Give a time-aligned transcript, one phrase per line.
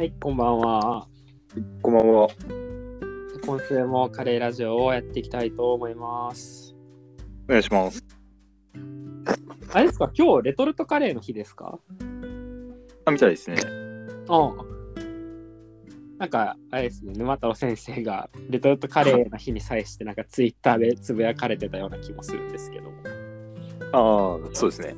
[0.00, 1.06] はい、こんばんは。
[1.82, 2.28] こんばんは。
[3.44, 6.74] 今週もカレーラジオをやっていきたいと思います。
[7.46, 8.02] お願いします。
[9.74, 11.78] あれですか、今日レトルトカレーの日ですか？
[13.04, 13.56] あ、みたいですね。
[13.62, 14.24] うん。
[16.16, 22.96] なんか、あれですね、沼太郎先生がレトルトカレーの日に際して、なんかツイッターでつぶやかれてたような気もするんですけども。
[23.92, 24.96] ああ、そうですね。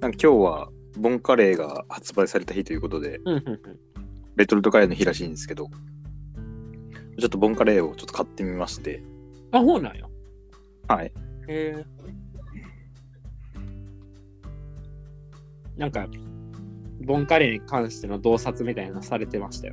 [0.00, 3.60] なんか今日はボンカレーが発売された日ということで、うんうんうん。
[4.36, 5.68] レトルトカレーの日らしいんですけど、
[7.18, 9.02] ちょっとボンカレーをちょっと買ってみまして、
[9.52, 10.06] あ、そうなんや。
[10.88, 11.06] はい。
[11.06, 11.12] へ
[11.48, 11.84] え。
[15.76, 16.06] なんか、
[17.00, 19.72] ボンカレーに関しての洞察みたいなのされてましたよ。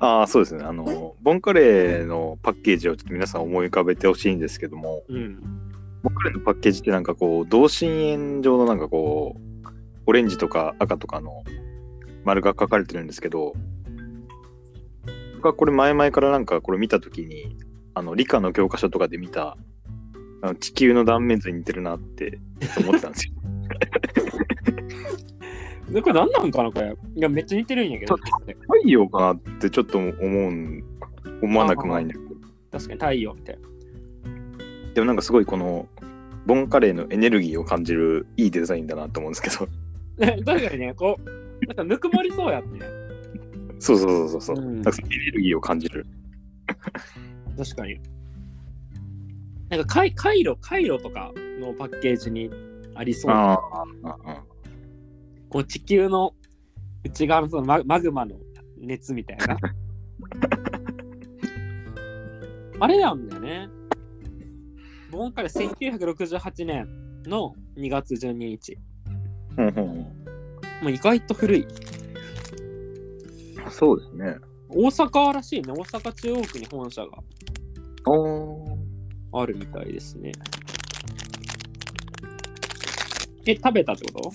[0.00, 0.64] ああ、そうですね。
[0.64, 5.40] あの、ボンカレーのパッケージをちょっと皆さん思い浮かべてほしいんですけども、うん。
[6.02, 9.40] ボンカレーのパッケージってなんかこう、同心円状のなんかこう、
[10.06, 11.42] オレンジとか赤とかの
[12.24, 13.54] 丸が書かれてるんですけど、
[15.36, 17.56] 僕はこれ前々からなんかこれ見たときに、
[17.94, 19.56] あの理科の教科書とかで見た
[20.44, 22.38] あの地球の断面図に似てるなって
[22.78, 23.32] 思ってたんですよ。
[25.90, 26.94] で これ何なんかなこれ。
[27.16, 28.16] いや、めっちゃ似てるんやけど。
[28.16, 30.12] 太陽かなってちょっと思う
[30.50, 30.84] ん、
[31.40, 32.26] 思わなくもないんだけど。
[32.72, 33.68] 確かに太陽みたいな。
[34.92, 35.88] でもなんかすごいこの、
[36.44, 39.66] ボンカレーのエネルギーを感じるいいデザインだなと思うんですけど。
[40.44, 42.86] 確かにね、こう、なんかぬくもりそうやってね。
[43.78, 44.56] そうそうそうそうそう。
[44.56, 46.06] うんなんかエネルギーを感じる。
[47.56, 48.00] 確かに。
[49.68, 52.50] なんかカイカイロ、カイロとかのパッケージに
[52.94, 53.58] ありそうな。
[55.48, 56.34] こう地球の
[57.04, 58.36] 内側のそのママグマの
[58.78, 59.56] 熱みたいな。
[62.80, 63.68] あれなんだよね。
[65.10, 68.78] ボンカレー1968年の2月12日。
[69.56, 69.84] うんうんうん
[70.82, 71.66] もう意外と古い。
[73.70, 74.36] そうですね。
[74.68, 75.72] 大阪らしいね。
[75.72, 77.08] 大阪中央区に本社が
[79.32, 80.32] あるみたいですね。
[83.46, 84.32] え、食べたってこと？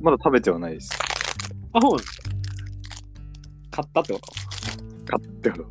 [0.00, 0.90] まだ食べてはないです。
[1.72, 2.30] あ、そうなんですか。
[3.70, 4.32] 買ったってこと？
[5.06, 5.64] 買ってほど。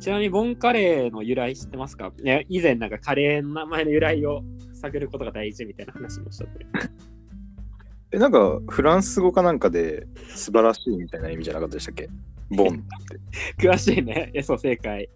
[0.00, 2.12] ちなみにボンカレーの由来知ってますか？
[2.22, 4.42] ね以前なんかカレーの名前の由来を
[4.78, 6.66] 探ることが大事みたいな話もしちゃって。
[8.12, 12.08] え、なんかフランス語かなんかで素晴らしいみたいな意味じゃなかったでしたっけ？
[12.50, 12.80] ボンって。
[13.68, 14.30] 詳しいね。
[14.34, 15.08] え、そう、正解。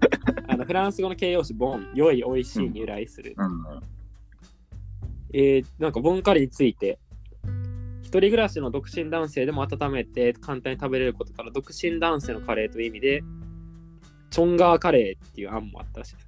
[0.48, 3.34] あのフランス語の形容詞、ボン、良い、美味しいに由来する。
[3.36, 3.80] うん。
[5.34, 6.98] えーなんかボンカレーについて、
[8.02, 13.22] 一人暮らしの独身男性でも温めて簡単に食べれることから、独身男性のカレーという意味で、
[14.30, 16.20] チョンガーカレーっていう案もあったらしいで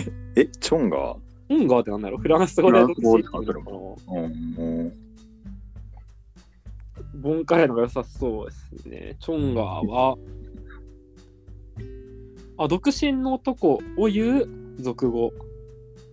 [0.00, 0.12] す。
[0.36, 1.25] え、チョンガー？
[1.54, 2.78] ンガーってなんだろうフランス語で。
[7.14, 8.52] ボンカレーのが良さそうで
[8.82, 9.16] すね。
[9.20, 10.16] チョンガーは、
[12.58, 14.48] あ、独身の男を言う
[14.78, 15.32] 俗語。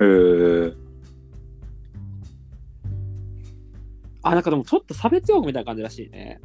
[0.02, 0.76] えー、
[4.22, 6.40] あ、なんかでもちょっと差別用語みたいな感じらしいね。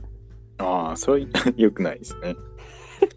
[0.58, 2.36] ああ、それは良くないですね。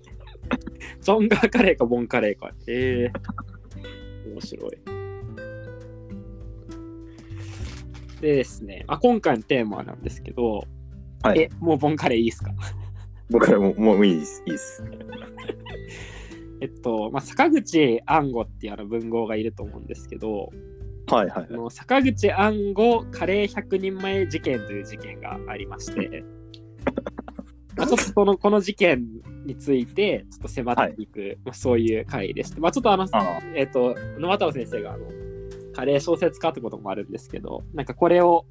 [1.01, 2.51] チョンガーカレーかボンカレーか。
[2.67, 3.11] え
[4.25, 4.90] え面白い。
[8.21, 10.63] でですね、あ今回のテーマなんですけど、
[11.23, 12.51] はいえ、もうボンカレーいいですか？
[13.29, 14.43] 僕はもうもういいです。
[14.45, 14.83] いいです。
[16.61, 20.51] えっと、まあ、坂口安吾っていうあの文豪がいると思うんですけど、
[21.07, 21.53] はいはいあ。
[21.53, 26.23] の坂口安吾カレー100人前事件という事件がありまして、
[27.75, 29.07] まあ、ちょっとそのこの事件
[29.45, 35.07] についてちょっと迫っていく、まあ、そういう回でして、まあ、ちょっとあの、あえっ、と、沼太郎先生があの
[35.73, 38.45] カレー小説家ってこともあるんですけど、なんかこれを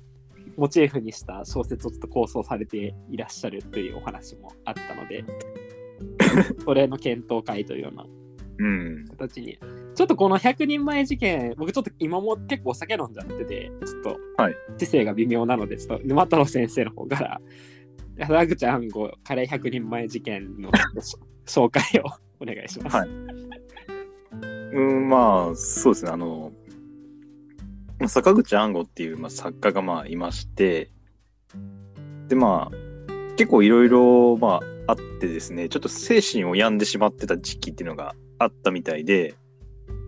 [0.57, 5.25] モチーフにした小説をちょっと構想されていらっしゃるというお話もあったので、
[6.65, 8.07] それの検討会というような
[8.61, 9.05] うん。
[9.09, 9.59] 形に。
[9.95, 17.41] ちょっとこの100人前事件、僕ちょっと今も結構お酒飲んじゃってて、ちょっとはい知性が微妙なので、ちょっと沼太郎先生の方から、
[18.27, 20.71] 原口暗号カレー100人前事件の
[21.47, 22.05] 紹介を
[22.41, 22.97] お願いします。
[22.97, 23.09] はい
[24.73, 26.13] うん、まあ、そうですね。
[26.13, 26.53] あの、
[28.01, 30.91] まあ坂口安吾っていう、まあ、作家がまあいまして、
[32.29, 32.77] で、まあ、
[33.37, 39.35] 結構いろいろ、まあ、あってですね、ちょっと精神を病んでしまってた時期っていうのがあったみたいで、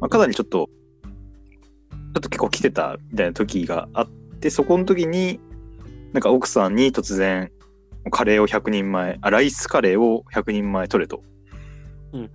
[0.01, 4.09] まあ、かなりちょっと、ちょっと結構来てたみたいな時があっ
[4.41, 5.39] て、そこの時に、
[6.13, 7.53] なんか奥さんに突然、
[8.11, 11.23] カレーを100人前、あ、ライスカレーを100人前取れと。
[12.13, 12.31] うんうん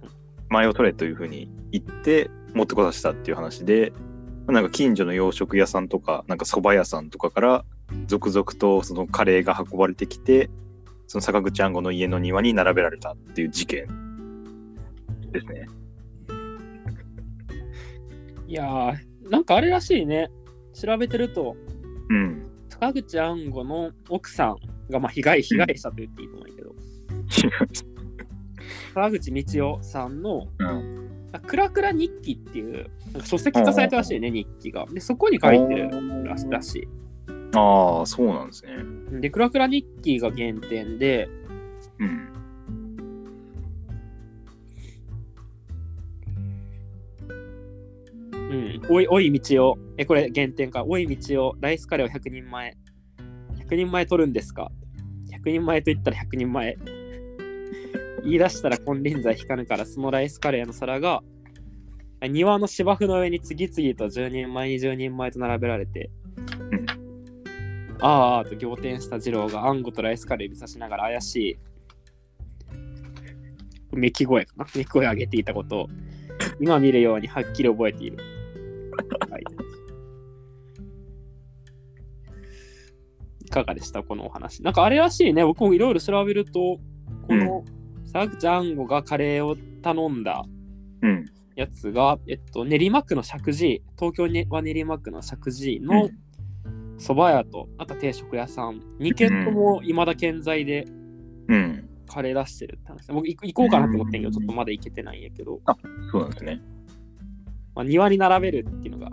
[0.50, 3.92] 前を取れというふうに言って持ってこさせたっていう話で
[4.48, 7.66] なんか近所の洋食屋さんとか、なんか蕎麦屋さんとかから、
[8.08, 10.50] 続々とそのカレーが運ばれてきて、
[11.08, 13.88] その坂口安吾の家の庭に並べられたっていう事件
[15.32, 15.68] ですね。
[18.48, 18.96] いやー、
[19.30, 20.30] なんかあれらしいね。
[20.74, 21.58] 調べてると、
[22.10, 22.50] うん。
[22.70, 24.58] 坂口安吾の奥さん
[24.90, 26.76] が、まあ、被害被害者と言っていいと思うけど、
[28.94, 31.07] 坂口道夫さんのうん。
[31.40, 34.86] 「クラクラ日記」っていうなんか書籍化されたらしいね、日記が。
[34.92, 35.90] で、そこに書いてる
[36.26, 36.88] らしらしい。
[37.56, 39.20] ああ、そうなんですね。
[39.20, 41.30] で、クラクラ日記が原点で、
[42.00, 42.28] うん。
[48.34, 52.78] うん、おい、おい道を、え、これ原点か、おい道を、ライスカレーを100人前。
[53.68, 54.72] 100人前取るんですか
[55.30, 56.78] ?100 人前と言ったら100人前。
[58.24, 61.24] 言い出したら金輪際引かぬから、そのライスカレーの皿が、
[62.22, 66.10] 庭の芝生の上に次々と10人前、20人前と並べられて、
[66.72, 66.86] うん。
[68.00, 71.58] あーあーと仰天した二郎があんごとライスカレー指さしながら怪し
[73.92, 74.66] い、めき声かな？
[74.76, 75.88] めき声を上げていたことを、
[76.60, 78.18] 今見るようにはっきり覚えている。
[79.30, 79.44] はい。
[83.46, 84.04] いかがでした？
[84.04, 84.62] このお話。
[84.64, 86.82] なんかあれらしいね、僕もいろいろ調べると、こ
[87.30, 87.77] の、サ
[88.26, 90.46] クジャンゴがカレーを頼んだ
[91.02, 91.26] うん。
[91.56, 96.10] やつが、えっと、練馬区の石神井、東京には練馬区の石神井の
[96.98, 100.86] 蕎麦屋と、あと定食屋さん、2軒とも未だ健在で
[101.48, 101.90] うん。
[102.08, 103.12] カレー出してるって話。
[103.12, 105.60] 僕行こうかなと思ってんけど、ちょっとまだ行けてないんやけど、
[106.12, 106.62] そうなんですね。
[107.76, 109.12] まあ、庭に並べるっていうのが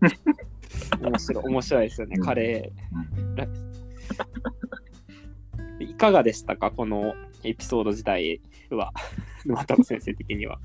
[1.02, 3.36] 面白い面白いですよね、カレー。
[3.36, 3.72] ライス
[5.80, 7.14] いかがでしたか、この
[7.44, 8.40] エピソード自体
[8.70, 8.92] は、
[9.44, 10.58] 沼田先生的には。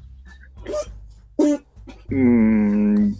[2.09, 3.15] うーん。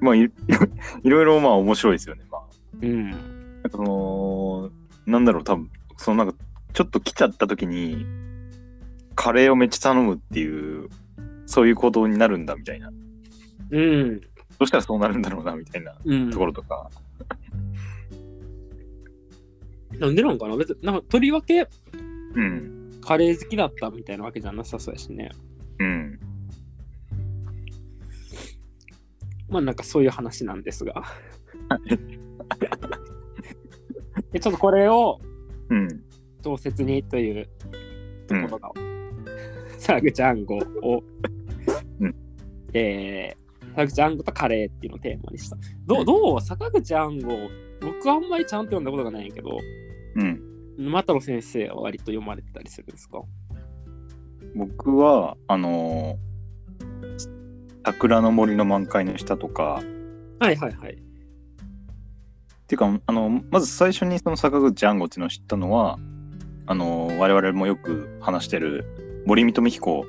[0.00, 0.20] まあい、
[1.02, 2.24] いろいろまあ面白いですよね。
[2.30, 2.42] まあ、
[2.80, 3.10] うん。
[3.10, 4.70] なんかその、
[5.06, 6.38] なんだろう、多分そのなんか、
[6.72, 8.06] ちょっと来ちゃった時に、
[9.14, 10.88] カレーをめっちゃ頼むっていう、
[11.46, 12.90] そういう行動になるんだみたいな。
[13.70, 14.20] うん。
[14.20, 14.26] ど
[14.60, 16.90] うしたらそうなるんだろうなみたいなうんところとか。
[19.98, 20.56] なんでなんかな？
[20.56, 21.68] 別に、なんかとりわけ？
[22.34, 22.79] うん。
[23.00, 25.30] カレー好きだったみたいなわけじゃなさそうやしね。
[25.78, 26.20] うん。
[29.48, 31.02] まあなんかそういう話なんですが。
[34.32, 35.20] でちょっとこれを
[35.70, 35.88] うん。
[36.42, 37.48] 小説にという
[38.26, 38.70] ところが、
[39.78, 41.02] サグチャンゴを、
[42.00, 42.14] うん
[42.72, 45.56] えー、サグチャンゴとカレーっていうのをテーマにした。
[45.86, 46.40] どう、どう？
[46.40, 47.50] 坂口安吾、
[47.80, 49.58] 僕あんまりちゃんと読んだことがないんやけど、
[50.16, 50.49] うん。
[50.80, 53.22] 沼太郎先生は割と読まれてたりするんですか？
[54.54, 56.30] 僕は、あのー
[57.82, 59.82] 桜の森の満開の下とか、
[60.38, 60.92] はいはいはい。
[60.92, 60.96] っ
[62.66, 65.98] ていうか、あの、まず最初にその坂口安吾っていうのを知ったのは、
[66.66, 70.04] あの、我々もよく話してる森見富彦、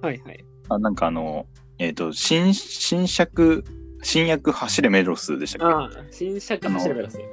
[0.00, 0.44] はいはい。
[0.68, 1.46] あなんかあの、
[1.78, 3.64] えっ、と、新、新尺、
[4.02, 7.24] 新薬走れメロスでしたっああ、新尺走ればですけ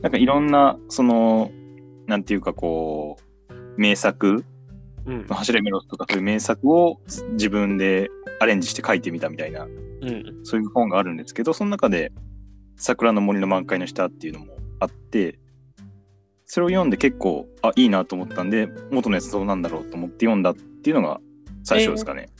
[0.00, 1.50] なんかいろんな、その、
[2.08, 3.18] なんていうかこ
[3.48, 4.44] う、名作、
[5.06, 5.24] うん。
[5.28, 7.00] 走れメロスとかそういう名作を
[7.32, 8.10] 自分で
[8.40, 10.40] アレンジして書いてみたみたいな、うん。
[10.42, 12.12] そういう本があるんですけど、その中で、
[12.76, 15.38] 桜の森の満開の下っていうのもあって、
[16.46, 21.20] それを読んで結構、あ、いいなと思ったんで、元のやつどうなんだろうと思って読んだっていうのが
[21.62, 22.30] 最初ですかね。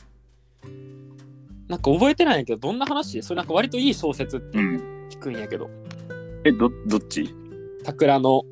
[1.67, 3.21] なんか覚えてないけど、どんな話？
[3.21, 5.07] それなんか割といい小説ってうん。
[5.09, 5.69] 聞くんやけど、
[6.43, 7.29] え、ど、どっち？
[7.83, 8.43] 桜の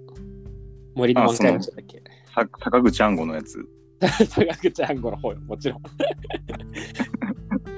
[0.98, 2.01] 森の満開の人だっけ
[2.34, 3.63] 坂口安吾のやつ。
[4.01, 5.82] 坂口安吾の方よ、もちろん。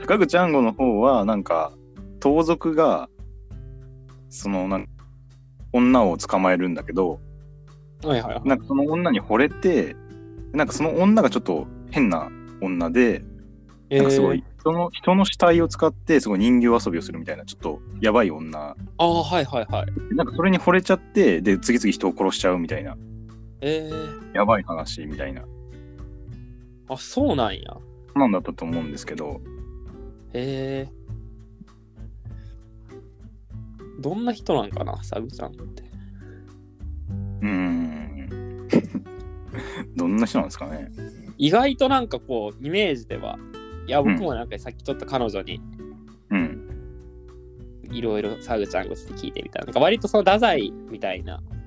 [0.01, 1.73] 坂口安吾の方は、なんか、
[2.21, 3.09] 盗賊が、
[4.29, 4.87] その、なん
[5.73, 7.19] 女を捕まえるんだけど、
[8.03, 8.47] はいはいはい。
[8.47, 9.95] なんかその女に惚れて、
[10.53, 12.29] なんかその女がちょっと変な
[12.61, 13.23] 女で、
[13.89, 18.59] なんかすごい、人の、人の死体を使って、すごい人形遊びをするみたいな、ちょっとやばい女。
[18.59, 20.15] ああ、はいはいはい。
[20.15, 22.97] なんかそれに惚れちゃって、で、次々人を殺しちゃうみたいな、
[23.61, 25.43] えー、やばい話みたいな、
[26.87, 27.77] あ、そうなんや。
[28.15, 29.41] なんだったと思うんですけど、
[30.33, 30.99] へえ
[33.99, 35.83] どんな人なんかな、サグちゃんって。
[37.41, 38.67] うーん。
[39.95, 40.89] どんな人なんですかね。
[41.37, 43.37] 意外となんかこう、イメージでは、
[43.87, 45.61] いや、僕もなんかさっきちょっと彼女に
[46.29, 46.65] うん。
[47.91, 51.58] いろいろサグちゃんごつって聞いてみたら、なんか割とその太宰みたいな、うん。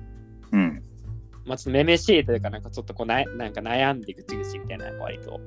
[1.45, 5.39] まあちょっとめめしいというか、なんかちょっとこうななんか悩んでぐちぐちみたいな、割と、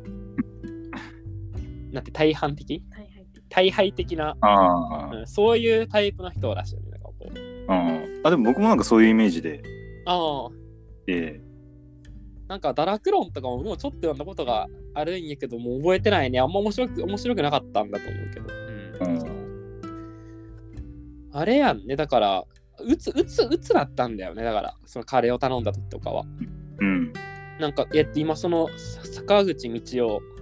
[1.92, 2.82] なんて大半的？
[2.90, 6.90] 大敗的大敗的な、ああ、うんうん、そういうタイプの人らしいよね。
[6.90, 7.08] なんか。
[8.24, 9.62] あ、でも僕もなんかそういうイメージで、
[10.04, 10.50] ああ、
[11.06, 11.40] え
[12.48, 16.38] なんか、堕落論とかももうちょっと読んだことがあるんやけど、もう覚えてないね。
[16.38, 18.46] あんま面白く面白くなかったんだと思うけど。
[18.50, 19.46] えうん
[21.32, 21.96] あれやんね。
[21.96, 22.44] だから、
[22.84, 24.42] うつ、うつ、うつだったんだよね。
[24.44, 26.24] だから、そのカレーを頼んだ時とかは。
[26.78, 27.12] うん。
[27.58, 30.36] なんか、え今そのさ坂口道夫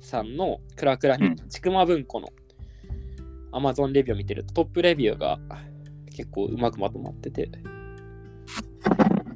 [0.00, 2.28] さんのクラクラにうんちくま文庫の
[3.52, 5.38] Amazon レビューを見てるとトップレビューが
[6.14, 7.50] 結構うまくまとまってて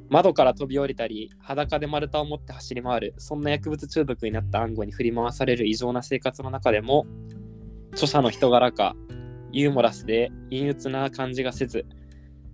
[0.09, 7.05] 窓から飛び降りたり裸で丸太を持って走り回るそんな薬物中毒になった暗号に振り回される異常な生活の中でも
[7.93, 8.95] 著者の人柄か
[9.51, 11.85] ユーモラスで陰鬱な感じがせず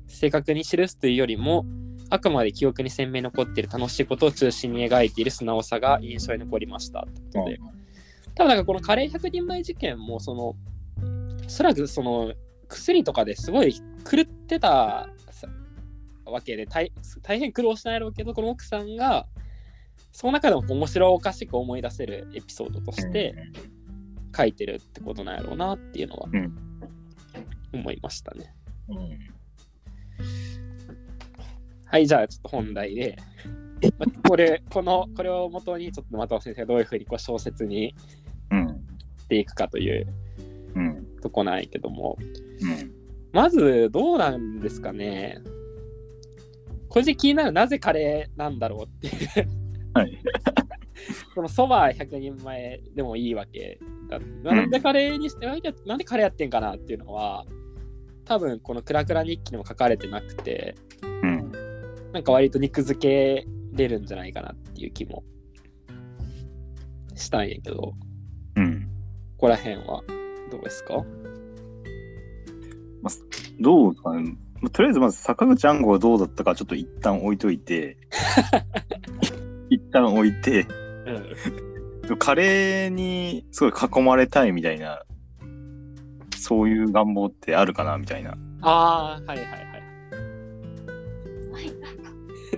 [0.08, 1.66] 正確に記すというよりも
[2.10, 7.60] あくまで記憶に鮮明に残っている楽しいことを中心に描いている素直さが印象に残りましたってことで。
[8.36, 10.56] 多分なんかこのカレー100人前事件もそのお
[11.48, 12.34] そらくその
[12.68, 15.48] 薬とかですごい狂ってたさ
[16.26, 16.92] わけで大
[17.24, 19.26] 大変苦労したんやろうけどこの奥さんが
[20.12, 23.34] その中でも面白おかしく思い出せるエピソードとして
[24.36, 26.68] 書いてるってことなんやろうなっていうのはうん
[27.74, 28.54] 思いましたね。
[28.90, 29.37] うん。
[31.86, 33.18] はい、じゃあちょっと本題で、
[33.98, 37.96] まこれこのこれを元にちょっとまた先生がどういうふうにこう小説に
[38.52, 38.68] うん。
[39.18, 40.08] していくかという
[40.76, 41.06] うん。
[41.22, 42.92] とこなんやけども、うん。
[43.34, 45.40] まずどうなんですかね
[46.90, 49.48] 個人気になるなぜカレーなんだろうっていう
[49.94, 50.18] はい。
[51.34, 55.46] そのそば100人前でもいいわけだなんでカレーにして、
[55.86, 57.46] なんでカレーやってんかなっていうのは
[58.28, 61.52] 多分このクラクラ日記にも書かれてなくてうん。
[62.14, 65.24] なんか割と肉付けれるんじゃないかなっていう気も
[67.16, 67.94] したんやけどこ
[68.56, 68.88] うん。
[69.38, 70.04] こら辺は
[70.52, 71.04] どうですか？
[73.60, 74.36] どうかね。
[74.62, 77.98] まあとりあえずまず坂口安吾がどうだったかちょっと一旦置いといて、
[79.70, 80.66] 一旦置いて、
[82.10, 85.04] うんカレーにすごい囲まれたいみたいな、
[86.48, 88.38] そういう願望ってあるかなみたいな。
[88.62, 89.68] ああはいはいはい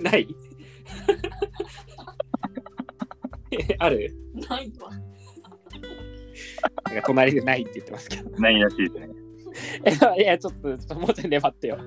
[0.00, 0.28] ない
[3.50, 4.14] え ある？
[4.48, 4.90] ないわ。
[6.86, 8.30] なんか隣でないって言ってますけど。
[8.38, 9.08] ないらしいですね。
[10.16, 11.78] え いや、ちょっと、ちょっともうちょい粘ってよ。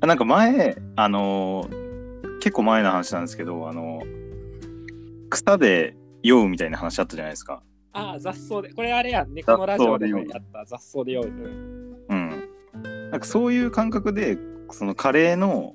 [0.00, 7.62] なんか前、あのー結構前の話なんですけど、あのー草で酔うみたいな話あったじゃないですか。
[7.92, 8.72] ああ、雑草で。
[8.72, 9.42] これあれやんね。
[9.42, 11.24] このラジオでもやった雑草で酔う。
[11.26, 13.10] うんうん。
[13.10, 14.38] なんかそういう感覚で、
[14.70, 15.74] そのカレーの、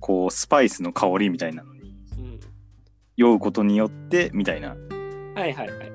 [0.00, 2.40] こう、スパイスの香りみたいなのにうん。
[3.16, 4.70] 酔うことによって、みたいな。
[5.34, 5.92] はいはいはい。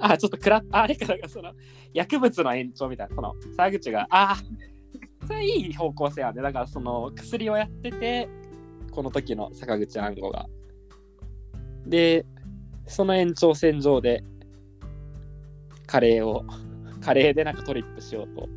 [0.00, 1.52] あ、ちょっとくらああれかその、
[1.92, 6.42] 薬物の延長みたいな、その、沢口が、ああ、それいい方向性やね。
[6.42, 8.28] だから、その、薬をやってて、
[8.90, 10.46] この時の坂口安吾が。
[11.86, 12.26] で、
[12.86, 14.24] その延長線上で、
[15.86, 16.44] カレーを、
[17.00, 18.48] カレーでなんかトリップしようと。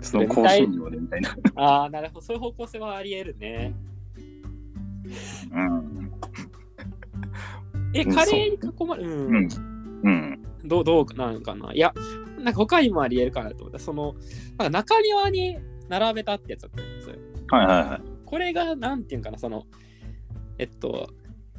[0.00, 1.36] その香辛料でみたいな。
[1.56, 2.20] ああ、なるほど。
[2.20, 3.74] そういう方向性はあり得るね。
[5.52, 6.12] うん。
[7.94, 9.12] え、うんカレーに囲まれ、うん。
[9.12, 9.48] うん。
[10.02, 10.42] うん。
[10.64, 11.72] どう、どうなんかな。
[11.72, 11.92] いや、
[12.38, 13.78] なんか他にもあり得るかなと思った。
[13.78, 14.14] その、
[14.58, 17.16] なんか中庭に並べたってやつだったんですよ。
[17.48, 18.00] はいはいはい。
[18.26, 19.64] これが、なんていうんかな、その、
[20.58, 21.08] えっと、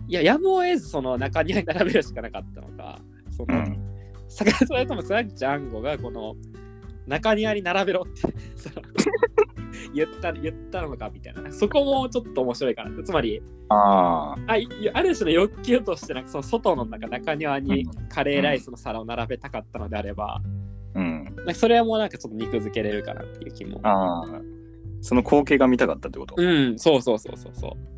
[0.08, 3.00] いや、やむを得ず、その中庭に並べるしかなかったのか、
[3.32, 3.78] その、うん。
[4.28, 6.36] 坂 それとも佐々木安吾が、この、
[7.08, 8.22] 中庭に並べろって、
[8.56, 8.82] その
[9.94, 11.52] 言った、言ったのかみたいな。
[11.52, 13.04] そこもちょっと面白いかな。
[13.04, 14.38] つまり、ああ。
[14.48, 20.42] あいある種の欲求としてなんかその外の中中庭にうカレーライスの皿を並べたかったのであれば、
[20.94, 21.24] うん。
[21.36, 23.80] なんかそれはもうなんかちょっと肉付けれるかなっていう気も。
[23.84, 24.42] ああ。
[25.02, 26.36] その光景が見たかったってこと？
[26.38, 27.95] うん、そうそうそうそうそう。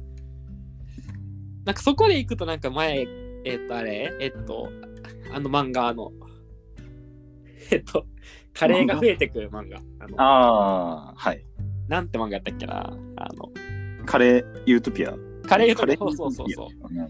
[1.67, 3.05] なんかそこで行くとなんか前、
[3.43, 4.69] えっ、とあれ、えっ、と、
[5.33, 6.13] あの漫画の、
[7.69, 8.05] えっと、
[8.53, 9.81] カレーが増えてくる漫画。
[9.99, 11.13] あのああ。
[11.17, 11.43] はい。
[11.89, 12.97] なんて漫画やったっけな？
[13.17, 13.51] あの、
[14.05, 15.13] カレーユートピア。
[15.45, 16.67] カレーとカレーそうそうそうそう。
[16.89, 17.07] うん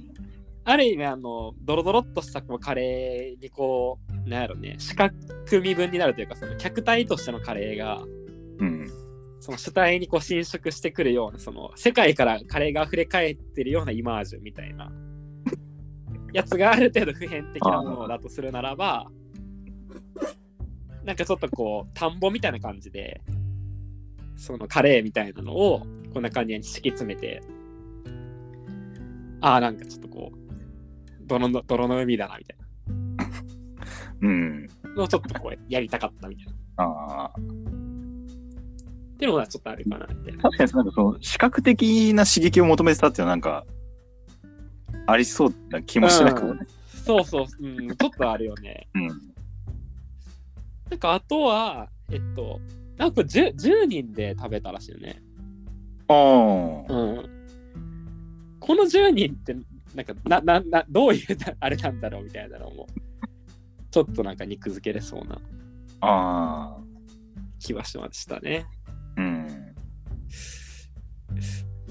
[0.69, 5.15] ある意味、あの、ドロドロっとしたカレーにこう、なんやろね、四角
[5.49, 8.03] 身分になるというか、その客体としてのカレーが、
[8.59, 9.06] うん。
[9.39, 14.91] その主体にこう侵食してくるような、その世界からカレーが溢れ返ってるようなイマージュみたいな
[16.33, 19.07] やつがある程度普遍的なものだとするならば、
[21.03, 23.21] なんかちょっとこう、田んぼみたいな感じで、
[24.35, 27.41] そのカレーみたいなのを、こんな感じに敷き詰めて、
[29.41, 30.37] ああ、なんかちょっとこう、
[31.25, 32.65] 泥の泥の海だなみたいな。
[34.21, 34.67] うん。
[34.95, 36.83] のをちょっとこうやりたかったみたいな。
[36.83, 37.33] ああ。
[39.17, 40.43] っていうのがちょっとあるかなみたいな。
[40.43, 43.65] 確かになんかその視覚的な刺激を求めてたっていうのはなんか、
[45.07, 46.67] ありそうな気もしなくもね。
[47.03, 48.87] そうそう、うん、ちょっとあるよね。
[48.93, 49.07] うん。
[49.07, 52.61] なんかあとは、えっと、
[52.97, 55.19] なんか 10, 10人で食べたらしいよね。
[56.09, 56.15] ああ。
[56.15, 57.29] うん。
[58.59, 59.55] この10人って、
[59.95, 61.25] なんか、な、な、な、どういう
[61.59, 62.85] あれなんだろうみたいなのも、
[63.89, 65.41] ちょっとなんか肉付けれそうな
[66.01, 66.77] ああ。
[67.59, 68.67] 気はしましたね。
[69.17, 69.75] うん。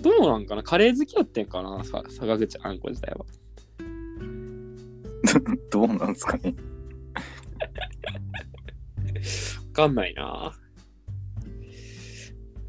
[0.00, 0.62] どうなんかな？
[0.62, 1.84] カレー好きやってんかな？
[1.84, 3.26] さ坂口あんこ自体は。
[5.70, 6.54] どうなんですかね？
[9.68, 10.54] わかんないな。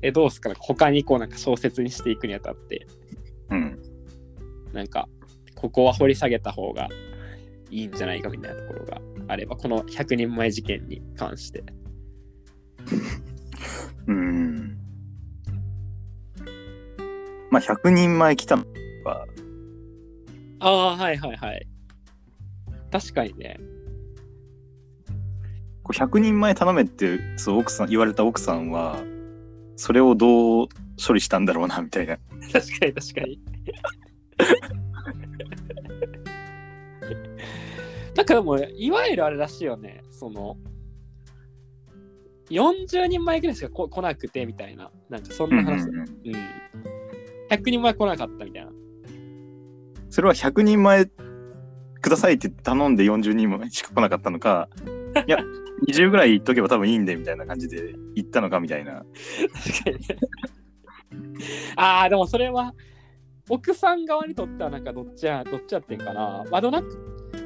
[0.01, 2.85] え、どうすか他にこうなんか小説にしていくにあたって、
[3.49, 3.79] うん。
[4.73, 5.09] なんか、
[5.55, 6.87] ここは掘り下げた方が
[7.71, 11.63] いいんじゃないかみたいなところがあれば、この100人前事件に関して。
[14.07, 14.77] うん。
[17.51, 18.65] まあ、100人前来たの
[19.05, 19.25] が、
[20.59, 21.67] ああ、はいはいはい。
[22.91, 23.57] 確かにね。
[25.83, 28.97] こう100人前頼めってそう奥さん言われた奥さんは、
[29.75, 30.67] それをどう
[31.05, 32.17] 処理したんだろうな、みたいな。
[32.51, 33.39] 確かに確かに。
[38.15, 40.01] なんかでも、いわゆるあれらしいよね。
[40.09, 40.57] その、
[42.49, 44.91] 40人前ぐらいしかこ来なくてみたいな。
[45.09, 45.83] なんかそんな話。
[45.83, 46.07] うんうんうん
[47.49, 48.71] 100人前来なかったみたいな。
[50.09, 54.69] それは100人前くださいって頼んで40人前しか来なかったのか、
[55.27, 55.39] いや、
[55.87, 59.03] 20ぐらい言っとけば多分いいんで、みたいな感じで言ったのか、みたいな。
[59.53, 60.17] 確かにね。
[61.75, 62.73] ああ、でもそれは、
[63.49, 66.43] 奥さん側にとってはなんかどっちや、どっちやってんかな。
[66.51, 66.95] まあ、でもなんか、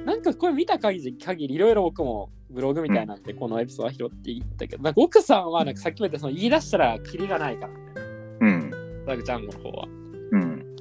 [0.05, 7.73] なんかこれ見た限り、限りいろいろ僕もブログみたいなんで、このエピソードは拾っていったけど、なんか奥さんはなんかさっきも言ったその言い出したらキリがないから、
[8.41, 8.71] うん。
[9.05, 9.87] ダグジャンゴの方は。
[10.31, 10.75] うん。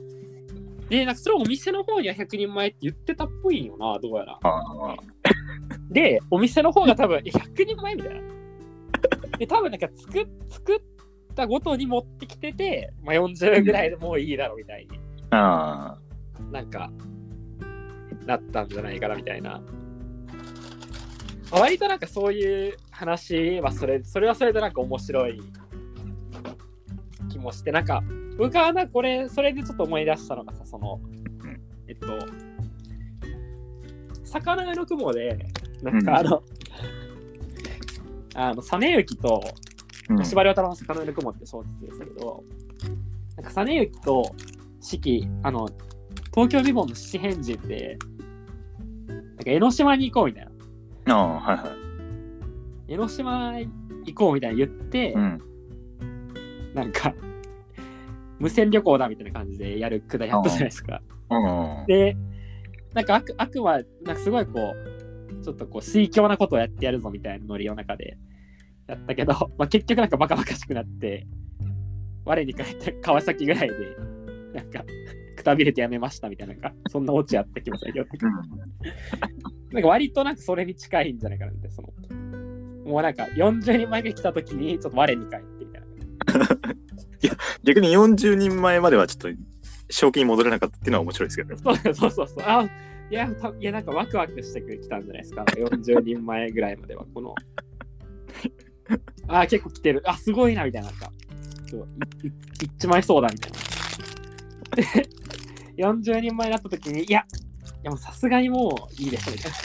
[0.89, 4.39] で、なんかそれをお店の方には100人前って言ってたっぽいんよな、どうやら。
[4.43, 4.97] ああ。
[5.91, 8.21] で、お店の方が多分、え100人前みたいな。
[9.39, 10.81] で、多分なんか作っ作っ
[11.35, 14.99] たごとに持ってきてて、まあ、40ぐらいでもういいだろうみたいに。
[15.31, 15.97] あ
[16.51, 16.91] なんか、
[18.31, 19.61] なったんじゃないかなみたいな。
[21.51, 25.43] 割となんかそういう話はそれ、それはそれでなんか面白い
[27.29, 28.03] 気もして、なんか、
[28.39, 32.07] 僕はな、これ、それでちょっと思い出したのがさ、そのうん、えっと、
[34.25, 35.47] 魚屋の雲で、
[35.83, 36.43] なんかあの、
[38.35, 39.43] あの、実行と、
[40.23, 42.45] 司馬遼太郎の魚の雲って小説ですけど、
[43.37, 44.35] なんか実行と
[44.81, 45.69] 四季、あの、
[46.33, 47.99] 東京リボンの七変人で、
[49.41, 50.49] なんか江ノ島に行こうみたい
[51.07, 51.15] な。
[51.15, 52.93] ああ、はいはい。
[52.93, 55.41] 江ノ島行こうみたいな言って、うん。
[56.75, 57.15] なんか、
[58.39, 61.01] 無線旅行だみたいな感じでやるくだりあったじゃないですか。
[61.31, 61.87] うん。
[61.87, 62.17] で、
[62.93, 68.19] なんか悪悪魔、なんかすごいこう、ちょっとこう、水強なことをやってやるぞみたいなノリの中で
[68.89, 71.27] やったけど、 まあ、結局なんかバカバカしくなって、
[72.27, 73.75] 我に返って川崎ぐらいで、
[74.53, 74.85] なんか、
[75.41, 76.55] くたびれてやめましたみたいな、
[76.89, 78.07] そんなオチあった気もするけど、
[79.73, 81.89] なんか割となんかそれに近いんじゃないかなって、その、
[82.85, 85.89] もうなんか40人前が来た時に、ちょっと我に返ってみたいな。
[87.65, 89.41] 逆に40人前まではちょっと
[89.91, 91.57] 正気に戻れなかったっていうのは面白いですけどね。
[91.63, 92.45] そうそうそうそう。
[92.47, 92.69] あ
[93.11, 95.45] いや、たいや、なんかワクワクしてきたんじゃないですか。
[95.45, 97.35] 40人前ぐらいまでは、この。
[99.29, 100.03] あ結構来てる。
[100.05, 100.91] あ、すごいな、みたいな。
[100.91, 101.13] なんか、
[101.69, 101.89] そう
[102.23, 102.31] いい
[102.65, 103.59] いっちまいそうだ、みたいな。
[105.81, 107.25] で、40人前になった時に、いや、い
[107.85, 109.59] やもうさすがにもういいです、みたいな。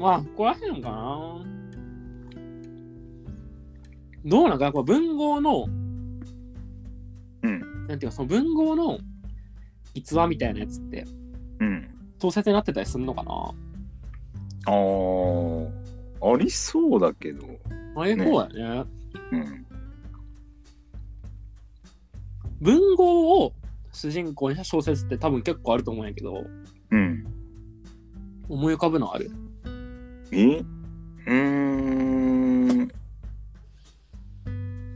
[0.00, 1.44] まあ、ここら辺かな。
[4.24, 4.72] どうなんかな？
[4.72, 5.66] この文豪の、
[7.42, 7.86] うん。
[7.86, 8.98] なんていうか、その文豪の
[9.92, 11.04] 逸話みたいなやつって、
[11.60, 11.90] うん。
[12.18, 13.32] 小説になってたりするのかな？
[14.66, 17.46] ああ、ありそうだけど。
[17.96, 18.90] ああいう方だよね。
[19.32, 19.63] うん。
[22.64, 23.52] 文豪を
[23.92, 26.46] 主人公にした小説って多分結構あると思うんやけど、
[26.90, 27.26] うん。
[28.48, 29.30] 思い浮かぶのある？
[30.32, 30.60] え？
[30.60, 31.32] うー
[32.84, 32.84] ん。
[32.84, 32.90] い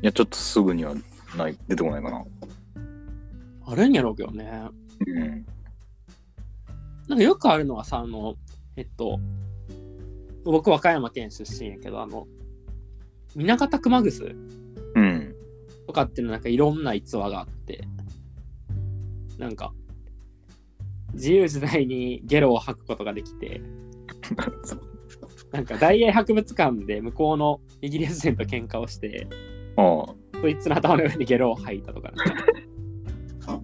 [0.01, 0.95] や、ちょっとすぐには
[1.37, 2.25] ない、出てこないかな。
[3.67, 4.51] あるんやろうけどね。
[5.07, 5.47] うん。
[7.07, 8.37] なんかよくあるのはさ、あの、
[8.77, 9.21] えっと、
[10.43, 12.27] 僕和歌山県出身やけど、あの、
[13.37, 14.25] 南方熊楠？
[14.25, 14.68] うん。
[15.89, 17.81] とかっていうのなんかいろんな逸話があって、
[19.39, 19.73] なんか、
[21.15, 23.63] 自由自在にゲロを吐くことができて、
[25.51, 29.27] なんか大英博物館で向こうのイギリス人と喧嘩をして。
[29.77, 33.63] そいつの頭の上にゲロを吐いたとかなんか。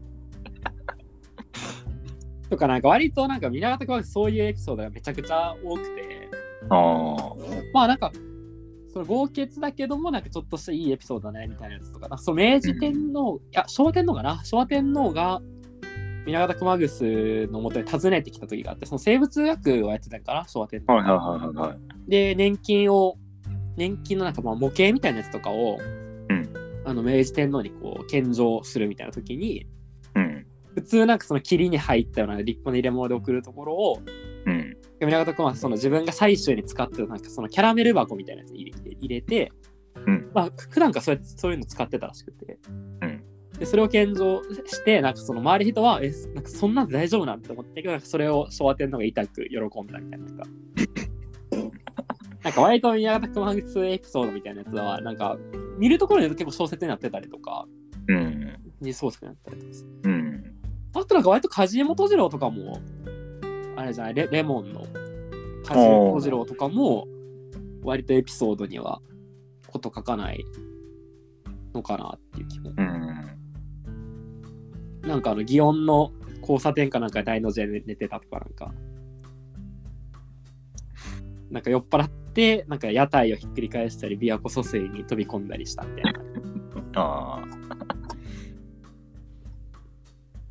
[2.49, 6.31] とかなんか割となんか皆方君はそういうエピソードがめちゃくちゃ多くて、
[6.71, 7.37] ああ。
[7.75, 8.11] まあなんか、
[8.95, 14.41] その豪傑だけどもなんかちょっとしたいいエピソードだねみたいなやつとか、なんかその明治天皇、いや昭和天皇かな？
[14.45, 15.43] 昭和天皇が
[16.25, 20.47] 皆方熊楠のもとに訪ねてきた時があって、その生物学をやってたんかな？
[20.47, 20.95] 昭和天皇。
[20.95, 21.79] はいはいはいはいはい。
[22.09, 23.17] で、年金を、
[23.77, 25.79] 年金のなんかまあ模型みたいなやつとかを、
[26.31, 26.51] うん
[26.87, 29.67] あの明治天皇にこう献上するみたいな時に、
[30.15, 30.47] うん。
[30.75, 33.99] 普通なんかその霧に入ったような立派な入れ物で送るところを、
[35.01, 35.09] うん。
[35.09, 39.53] 宮方君はその自分が採集に使ってるなんかそのキャラメル箱みたいなやつに入れ入れて、
[40.07, 42.59] うんまあ普段からそうそういうの使ってたらしくて、
[43.01, 43.25] うん
[43.59, 50.45] でそれを献上してなんかその周りの人はえなんかそんなんで大丈夫なんて思ってけどなんかそれを昭和天皇が痛く喜んだみたいななんか
[52.43, 55.39] なんか割と宮方熊楠エピソードみたいなやつはなんか
[55.79, 57.67] 見るところによると結構小説になってたりとか
[58.09, 58.59] うん。
[58.81, 59.73] にソースになったりとか
[60.05, 60.55] うん。
[60.95, 62.81] あとなんか割と梶井元次郎とかも、
[63.77, 64.87] あれじゃない、レレモンの
[65.65, 67.07] 梶井元次郎とかも、
[67.83, 69.01] 割とエピソードには
[69.67, 70.45] こと書かない
[71.75, 72.71] のかなっていう気も。
[72.77, 73.25] うん。
[75.03, 78.73] なんかあの、祇園の交差点かなんかで大の字で寝てたとかなんか、
[81.51, 86.21] なんか酔っ払って、なんか屋台をひっくり返したり、琵琶湖疎水に飛び込んだりしたみたいな。
[87.01, 87.47] ああ。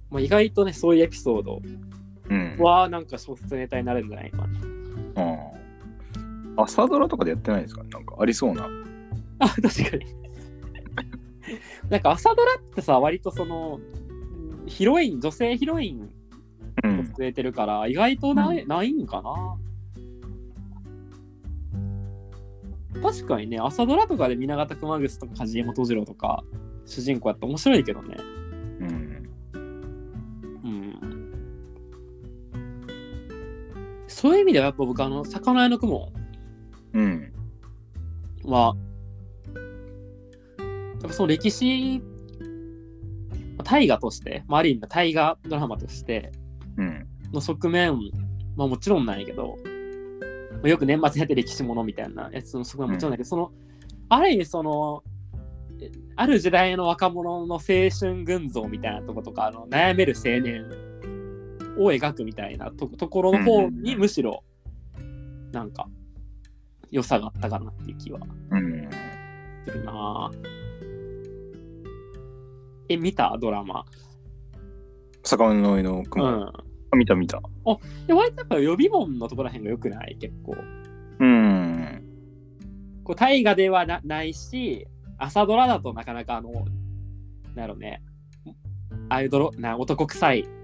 [0.10, 1.93] まあ、意外とね、そういうエピソードうん。
[2.58, 5.24] はなんか小説ネタになるんじゃないかな。
[5.24, 6.56] うん。
[6.56, 7.84] 朝ドラとかでやってないですか？
[7.84, 8.70] なんかありそうな。
[9.40, 10.06] あ、確かに。
[11.90, 13.80] なんか朝ドラってさ、割とその、
[14.66, 16.06] ヒロイン、女性ヒロインを
[16.84, 17.00] うん。
[17.16, 19.58] 据えてるから、意外とない,、ないんかな？
[23.02, 26.44] 確かにね、朝ドラとかで皆方熊楠とか梶井元次郎とか、
[26.86, 28.16] 主人公やったら面白いけどね。
[34.14, 36.12] そういう意味ではやっぱ僕、あの、魚屋の雲
[36.94, 37.34] うん。
[38.46, 38.76] は、
[39.48, 42.02] やっぱその歴史、
[43.64, 46.32] 大河として、まあ、ある意味大河ドラマとして
[46.78, 47.08] うん。
[47.34, 47.98] の側面、
[48.56, 49.58] まあもちろんなんやけど、
[50.52, 53.52] まあよく年末やって歴史ものみたいなやつの側面ももちろんだけど、その、
[54.10, 55.04] ある意味その、
[55.82, 60.66] えある時代の若者の青春群像みたいなとことか、あの悩める青年
[61.78, 64.44] を描くみたいなとところの方にむしろ、
[65.52, 65.88] なんか、
[66.92, 68.20] 良さがあったかなっていう気は
[68.52, 68.90] うん。
[69.66, 70.38] するなぁ
[72.90, 73.86] え、見たドラマ？
[75.24, 76.28] 魚の上のう雲。
[76.28, 76.54] ん。
[76.96, 77.42] 見た見た。
[78.08, 80.18] で、割とやっぱ予備門のところらへんが良くない？
[80.20, 80.56] 結構。
[81.20, 82.04] うん。
[83.04, 84.86] こう大河ではなないし、
[85.18, 86.66] 朝ドラだとなかなかあの、なん
[87.62, 88.04] やろね、
[89.10, 90.63] ああいうドロな男臭いうん。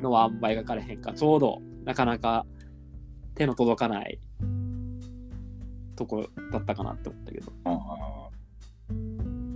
[0.00, 2.46] のはあんま描かれへんか、ちょうどなかなか
[3.34, 4.18] 手の届かない
[5.96, 8.28] とこだったかなって思ったけど、あ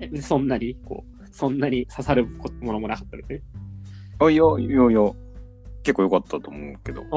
[0.00, 3.42] えそんなに、こう、そんなに刺さるものもなかったですね。
[4.18, 4.30] あ。
[4.30, 5.12] いやいやいや、
[5.83, 7.02] 結構良かったと思うけど。
[7.02, 7.09] うん。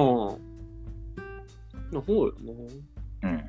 [1.91, 2.53] の方よね。
[3.23, 3.37] うん。
[3.37, 3.43] っ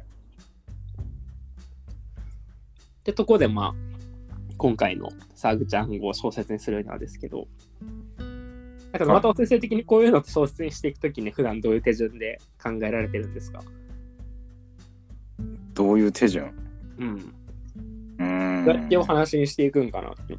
[3.04, 3.74] てとこで、まあ、
[4.56, 7.48] 今回のサーグちゃんを小説にするのはですけど、
[8.92, 13.62] なんかまた先生的にこういうのを小説にしていくときに普段どういう手順で考えられてるんですか？
[15.74, 16.52] どういう手順？
[16.98, 17.34] うん。
[18.18, 18.64] うーん。
[18.64, 20.36] どうやってお話にしていくんかなって。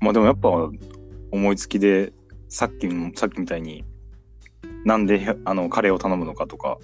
[0.00, 0.48] まあでもやっぱ
[1.30, 2.12] 思いつきで
[2.48, 3.84] さっきもさっきみたいに
[4.84, 6.78] なんであのカレーを頼むのかとか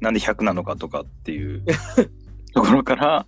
[0.00, 1.64] なんで100なのかとかっていう
[2.52, 3.26] ところから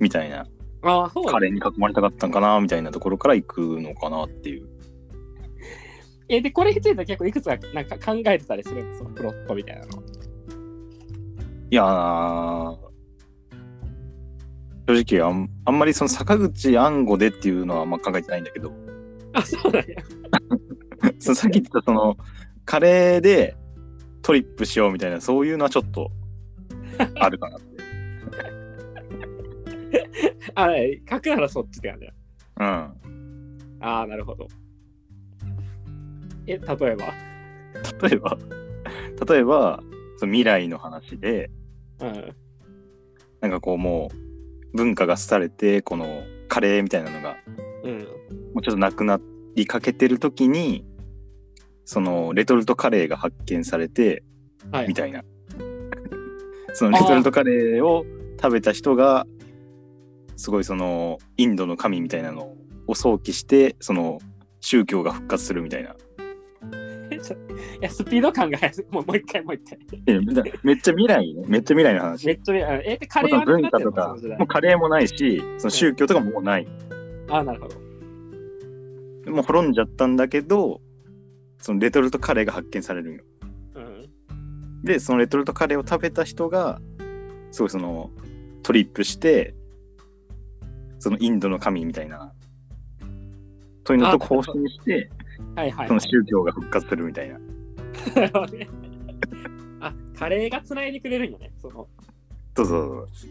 [0.00, 0.46] みたいな
[0.82, 4.68] ああ、そうだカレーに囲まれたかったんかなみたいなところから行くのかなっていう
[6.30, 10.02] え、で、これについては結構いくつかなんか考えてたりするんですよ、プロットみたいなの。
[11.72, 12.90] いやー
[14.88, 18.72] 正直あんあんまりその坂口安吾でっていうのはあんま考えてないんだけど
[19.34, 19.96] あ、そうなんや。
[21.20, 22.16] そのさっき言ってたその
[22.64, 23.56] カレーで
[24.22, 26.10] トリップしようみたいなそういうのはちょっと
[27.16, 27.58] あるかな。
[30.54, 32.12] あれ、書くならそっちって感じだ。
[32.60, 33.78] うん。
[33.80, 34.48] ああ、なるほど。
[36.46, 37.14] え、例えば？
[38.08, 38.38] 例えば？
[39.28, 39.82] 例えば
[40.16, 41.50] その未来の話で
[42.00, 42.34] うん。
[43.40, 44.10] なんかこうも
[44.72, 47.36] う文化が廃れてこのカレーみたいなのが
[47.84, 47.98] うん。
[47.98, 48.04] も
[48.56, 49.20] うちょっとなくなっ
[49.54, 50.84] りかけてる時に
[51.84, 54.22] そのレトルトカレーが発見されて
[54.72, 54.88] はい。
[54.88, 55.22] みたいな。
[56.72, 58.04] そのレトルトカレーを
[58.40, 59.26] 食べた人が
[60.40, 62.54] すごいそのインドの神みたいなの
[62.86, 64.20] を想起してその
[64.60, 65.90] 宗教が復活するみたいな。
[67.12, 69.78] いや、スピード感が速すもうもう一回もう一回。
[70.62, 71.44] めっちゃ未来ね。
[71.46, 72.26] めっちゃ未来の話。
[72.26, 76.66] めっちゃ、え、でカレーは文化とかもうカレーもないしその宗教とかももうない。
[77.28, 79.30] あ、なるほど。
[79.30, 80.80] もう滅んじゃったんだけど
[81.58, 83.24] そのレトルトカレーが発見されるんよ。
[83.74, 84.84] うん。
[84.84, 86.80] でそのレトルトカレーを食べた人が
[87.50, 88.10] すごいその
[88.62, 89.54] トリップして
[91.00, 92.32] そのインドの神みたいな
[93.86, 95.10] そういうのと交信して
[95.56, 96.08] はいはい、そのはい。
[96.08, 97.38] 宗教が復活するみたいな。
[98.14, 98.68] なるほどね
[99.80, 101.50] あ、カレーがつないでくれるんよね。
[101.60, 101.88] その、
[102.56, 103.30] そうそうそう。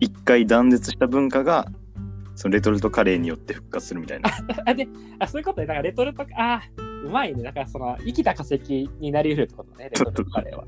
[0.00, 1.66] 一回断絶した文化が
[2.36, 4.30] そのレトルトカレーによって復活するみたいな。
[4.66, 4.86] あ、で、
[5.18, 5.66] あ、そういうことね。
[5.66, 6.60] だからレトルト、あ、
[7.04, 7.42] うまいね。
[7.42, 10.64] だからその、生きた化石になり得るってことね、レトルトカレーは。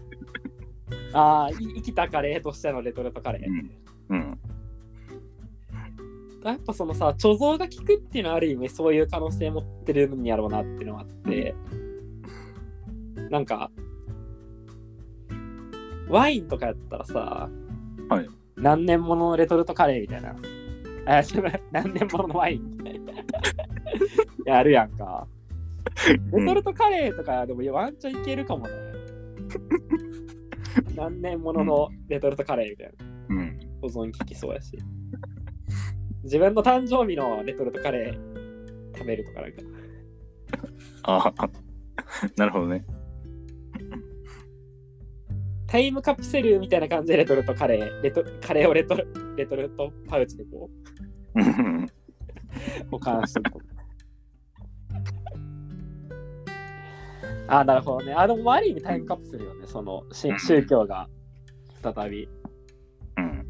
[1.12, 3.70] あ生きたカレーとしてのレトルトカレー。
[4.08, 4.38] うん。
[6.52, 11.54] やっぱそのさ、貯蔵が効くっていうのはある意味そういう可能性持ってるんやろうなっていうのがあって、
[13.30, 13.70] なんか、
[16.08, 17.50] ワインとかやったらさ、
[18.08, 18.28] はい
[18.60, 20.34] 何年ものレトルトカレーみたいな。
[21.06, 21.22] あ、
[21.70, 23.12] 何年もののワインみたいな。
[24.44, 25.26] やるやんか。
[26.32, 28.74] レトルトカレーとかでもワンチャンいけるかもね。
[30.96, 33.36] 何年もののレトルトカレーみたいな。
[33.36, 33.58] うん。
[33.80, 34.76] 保存効きそうやし。
[36.24, 39.62] 自分の誕生日のレトルトカレー食べるとかなんか。
[41.04, 41.50] ああ、
[42.36, 42.84] なるほどね。
[45.66, 50.70] タイムカプセルみたいな感じでレトルトカレー、レトカレーをレトルレトルトパウチでこ
[51.34, 51.40] う
[52.90, 53.60] 保管してると。
[57.48, 58.14] あ、なるほどね。
[58.14, 59.66] あ、でもある意味タイムカプセルよね。
[59.66, 61.08] そのし宗教が
[61.82, 62.28] 再び
[63.16, 63.46] うん。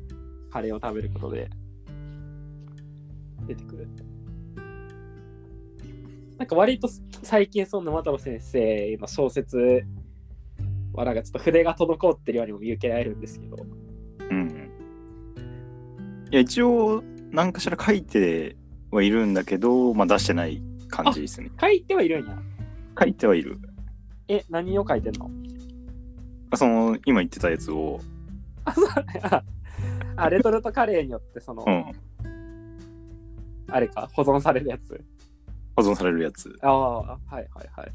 [0.50, 1.48] カレーを食べることで
[3.48, 3.88] 出てくる。
[6.38, 6.88] なんか割と
[7.22, 9.84] 最近その沼太郎先生の小説
[10.92, 13.56] はなんかちょっと筆が滞ってるようにも見受けられるんですけど。
[14.30, 14.70] うん。
[16.30, 18.56] いや、一応、何かしら書いて
[18.90, 21.50] はいるんだけど、まあ出してない感じですね。
[21.60, 22.38] 書いてはいるんや。
[22.98, 23.58] 書いてはいる。
[24.28, 25.30] え、何を書いてんの？
[26.50, 28.00] あその、今言ってたやつを、
[28.64, 28.88] あ、そう
[29.22, 29.42] あ
[30.16, 31.92] あ、レトルトカレーによってその、うん、
[33.70, 35.02] あれか、保存されるやつ？
[35.76, 36.56] 保存されるやつ。
[36.62, 37.92] ああ、はいはいはい。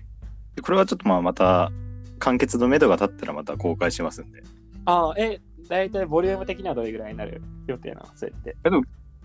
[0.55, 1.71] でこれはちょっとまあまた、
[2.19, 4.43] 完結の目処が立ったらまた公開しますんで。
[4.85, 8.55] ああ、え、大体ボリューム的にはどれぐらいになる予定なのそれって。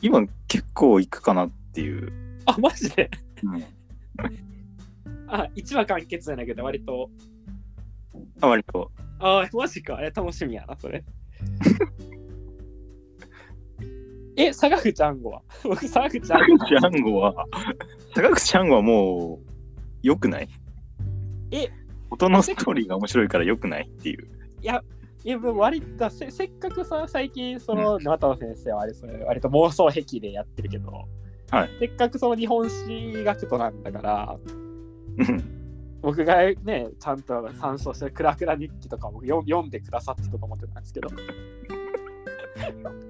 [0.00, 2.12] 今結構いくかなっていう。
[2.46, 3.10] あ、マジで？
[3.42, 3.64] うん、
[5.28, 7.10] あ、1話完結じゃないけど、割と。
[8.40, 8.90] あ割と。
[9.20, 9.98] ああ、マジか。
[10.00, 11.04] え、楽しみやな、それ。
[14.40, 15.42] え、坂口あんごは？
[15.64, 16.58] 僕、坂口あんご。
[16.58, 17.46] 坂口安吾は、
[18.14, 19.46] 坂口安吾はもう、
[20.02, 20.48] 良くない？
[21.50, 21.68] え
[22.10, 24.28] 音のストーリーが面白いから良くないっていう。
[24.62, 24.82] いや、
[25.24, 30.90] でも割とせせっかくさ、最近、その、沼田先生はあれそれ割と妄想癖でやってるけど、
[31.50, 31.70] はい。
[31.80, 34.38] せっかくその日本史学徒なんだから、
[35.18, 35.54] うん。
[36.00, 41.08] 僕がね、ちゃんと参照してるクラクラ日記とかも読読んでくださってたと思ってたんですけど、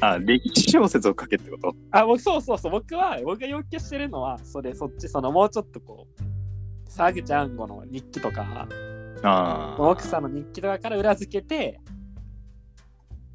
[0.00, 1.74] あ、歴史小説を書けってこと？
[1.90, 6.22] あ、僕そうそうそう、僕は、僕が要求してるのは、それ、そっち、その、もうちょっとこう、
[6.86, 8.68] 沢口あんごの日記とか、
[9.22, 9.82] ああ。
[9.82, 11.80] 奥さんの日記とかから裏付けて、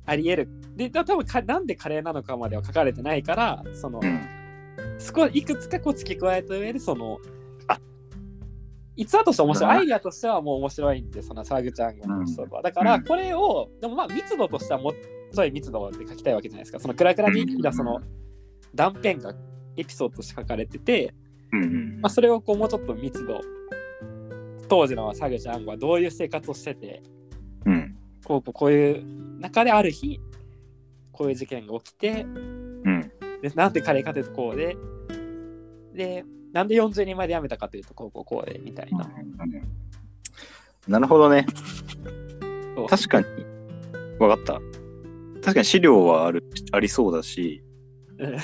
[0.05, 0.49] あり得る。
[0.75, 4.21] で、だ多分かなんでカレーなのかまでは書かれてないから、その、うん。
[4.99, 7.19] 少いくつかこう付け加えた上で、その、
[7.67, 7.79] あ
[8.95, 9.69] 逸話として面白い。
[9.69, 12.61] なアイデアとしてはもう面白いんで、その沢口あんごのエピソードは。
[12.61, 14.93] だから、うんこれを、でもまあ密度としてはも
[15.33, 16.79] うちょい密度で書きたいわけじゃないですか。
[16.79, 17.99] そのクラクラ日記がその
[18.75, 19.33] 断片が
[19.75, 21.13] エピソードとして書かれてて、
[22.01, 23.41] まあ、それをこうもうちょっと密度、
[24.69, 27.03] 当時の沢口あんごはどういう生活をしてて、
[27.65, 27.95] うん。
[28.23, 30.19] こうこうこういう中である日、
[31.11, 33.11] こういう事件が起きて、うん。
[33.41, 34.77] でなんでカレーかとこうで、
[35.93, 39.09] で、なんで40人まで辞めたかというとこうこうこうでみたいな。
[40.87, 41.45] なるほどね。
[42.89, 43.27] 確かに。
[44.19, 44.82] わかった。
[45.43, 47.63] 確かに資料はあるありそうだし、
[48.17, 48.37] うん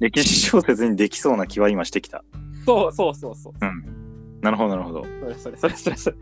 [0.00, 2.24] 歴史小説にできそうな気は今してきた。
[2.66, 3.52] そうそうそうそう。
[3.60, 4.40] うん。
[4.40, 5.04] なるほど、なるほど。
[5.04, 6.16] それそれそれそれそれ。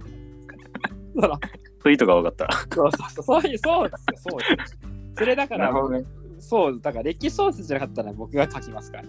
[1.15, 1.39] そのそ
[1.87, 2.49] ういう意図がわかった。
[2.73, 4.79] そうそうそう、そういう、そうですよ、そうです。
[5.19, 6.05] それだから、ね。
[6.39, 9.05] そう、だから歴史小説じゃなかったら僕が書きますから。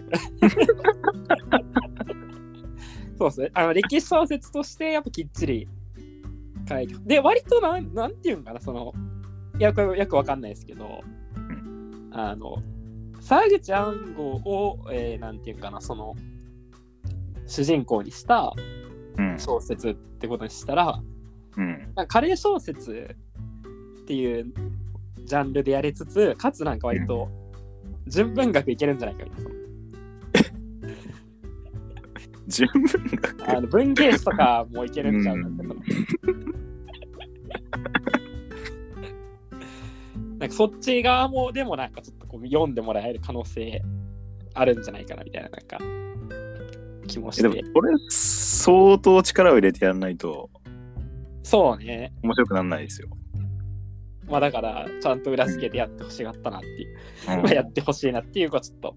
[3.16, 3.50] そうですね。
[3.54, 5.68] あの歴史小説としてやっぱきっちり
[6.68, 6.94] 書いて。
[7.04, 8.92] で、割となん、なんていうんかな、その、
[9.58, 11.02] いや、これよくわかんないですけど、
[12.10, 12.62] あの、
[13.20, 16.14] 沢口安吾を、えーなんていうかな、その、
[17.46, 18.52] 主人公にした
[19.16, 19.38] うん。
[19.38, 21.00] 小説ってことにしたら、
[21.56, 21.68] うん。
[21.68, 23.16] なんかカレー小説
[24.02, 24.52] っていう
[25.24, 27.28] ジャンルでやりつつ、かつなんか割と
[28.06, 29.50] 純文学いけるんじゃないかみたいな。
[32.46, 32.84] 純文
[33.22, 35.76] 学あの文芸誌とかもいけるんちゃうかってその
[40.38, 43.82] なんかそっち側もでもなんかちょっとこう読んでもらえる可能性
[44.54, 45.78] あるんじゃないかなみたいななんか
[47.06, 47.62] 気もしえでもて。
[47.62, 50.50] これ相当力を入れてやらないと
[51.44, 52.12] そうね。
[52.22, 53.08] 面白くならないですよ。
[54.26, 56.96] まあだからちゃんと裏付けてやってほしがったなっていう。
[57.28, 58.96] うん まあやってほしいなっていうかちょっと。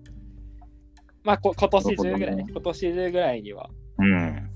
[1.23, 3.69] まあこ今年中ぐらい、ね今年中ぐらいには。
[3.99, 4.49] うん。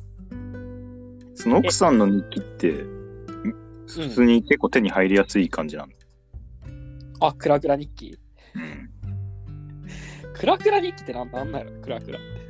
[1.36, 2.72] その奥さんの日記って
[3.88, 5.96] 普通に結構手に入りやすい感じなんだ。
[7.22, 8.18] あ、クラクラ日記。
[8.56, 8.90] うん。
[10.34, 12.42] クラクラ日記ってなんなんだろクラクラって。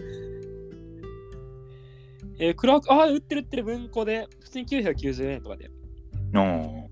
[2.39, 5.69] えー、クラあ、売ってる売ってる文庫で、普通に990円とかで。
[6.33, 6.87] うん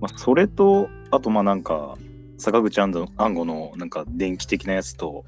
[0.00, 1.96] まあ、それと、あとまあなんか、
[2.38, 5.24] 坂口安吾のなんか電気的なやつと、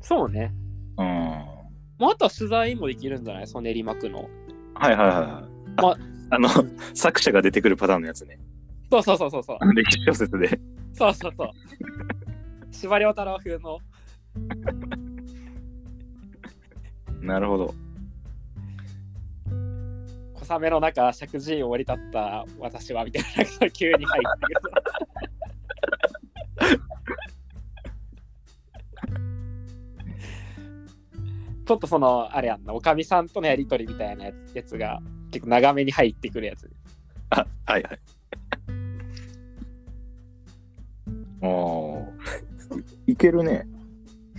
[0.00, 0.52] そうね。
[0.98, 1.06] うん。
[1.98, 3.46] まあ、あとは取材もできるんじゃない？
[3.46, 4.28] その練馬区の。
[4.74, 5.16] はいはいはい。
[5.78, 5.96] あま
[6.30, 6.48] あの、
[6.94, 8.38] 作者が出てくるパターンのやつね。
[8.90, 9.74] そうそうそうそうそう。
[9.74, 10.60] 歴史小説で。
[10.92, 11.50] そうそうそう。
[12.70, 13.78] 司馬遼太郎風の。
[17.20, 17.74] なるほど。
[20.34, 23.22] 小雨の中、石神井を降り立った私はみたい
[23.60, 24.76] な、急に入ってくる。
[31.66, 36.70] ちょっとその、あれやんな、おかみさんとのやりとりみたいなやつやつが結構長めに入ってくるやつ。
[37.30, 37.98] あ、はいはい。
[43.06, 43.66] いいけるね。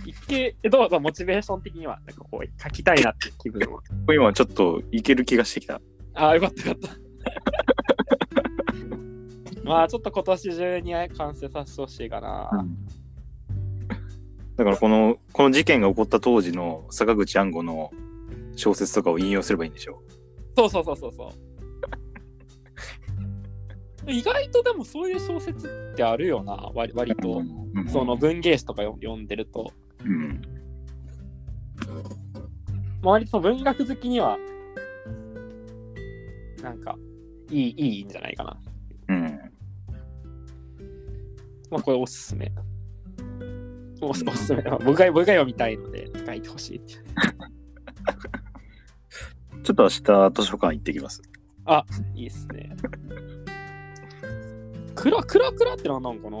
[0.04, 3.80] 一見、えどうぞ、モチベーション的には、なんかこう、書きたいなって気分は。
[4.14, 5.80] 今ちょっといける気がしてきた。
[6.14, 6.98] ああ、よかったよかった。
[9.68, 12.66] まあ、ちょっと今年中に完成させてほしいかな。
[14.56, 17.92] だからこの、この事件が起こった当時の坂口安吾の
[18.56, 20.02] 小説とかを引用すればいいんでしょ
[20.56, 21.47] そうそうそうそうそう。
[24.10, 27.38] 意外とでもそういう小説ってあるよな、割割と。
[27.38, 29.72] うんその文芸誌とか読読んでると。
[30.04, 30.42] うん。
[33.02, 34.36] まあ割と文学好きには、
[36.62, 36.96] なんか、
[37.50, 38.60] いい、いいんじゃないかな。
[39.08, 39.40] うん。
[41.70, 42.50] まあこれおすすめ。
[44.00, 44.62] おすおすすめ。
[44.62, 46.80] まあ僕が僕が読みたいので書いてほしい。
[49.62, 51.22] ちょっと明日図書館行ってきます。
[52.14, 52.74] いいっすね。
[55.00, 56.38] クラクラクラってなんなんかな？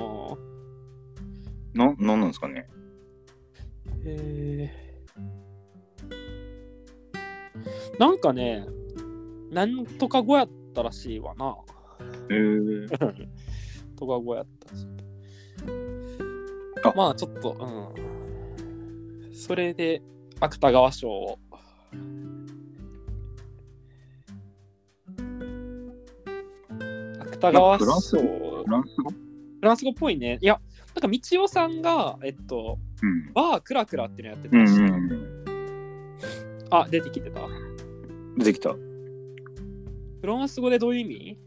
[1.74, 2.66] な、なんなんですかね？
[4.04, 8.66] えー、なんかね、
[9.52, 11.56] なんとか語やったらしいわな。
[12.30, 12.88] へー
[13.96, 14.88] とか語やったし。
[16.84, 19.32] あまあちょっと、うん。
[19.32, 20.02] それで、
[20.40, 21.38] 芥川賞を。
[27.20, 28.47] 芥川賞。
[28.68, 29.10] フランス語？
[29.10, 29.16] フ
[29.62, 30.38] ランス語っぽいね。
[30.40, 30.60] いや、
[30.94, 33.32] なんか道夫さんが、えっと、うん。
[33.32, 35.44] バークラクラっていうのやってうんたし、うん。
[36.70, 37.40] あ、出てきてた。
[38.36, 38.72] 出てきた。
[38.72, 38.78] フ
[40.22, 41.38] ランス語でどういう意味？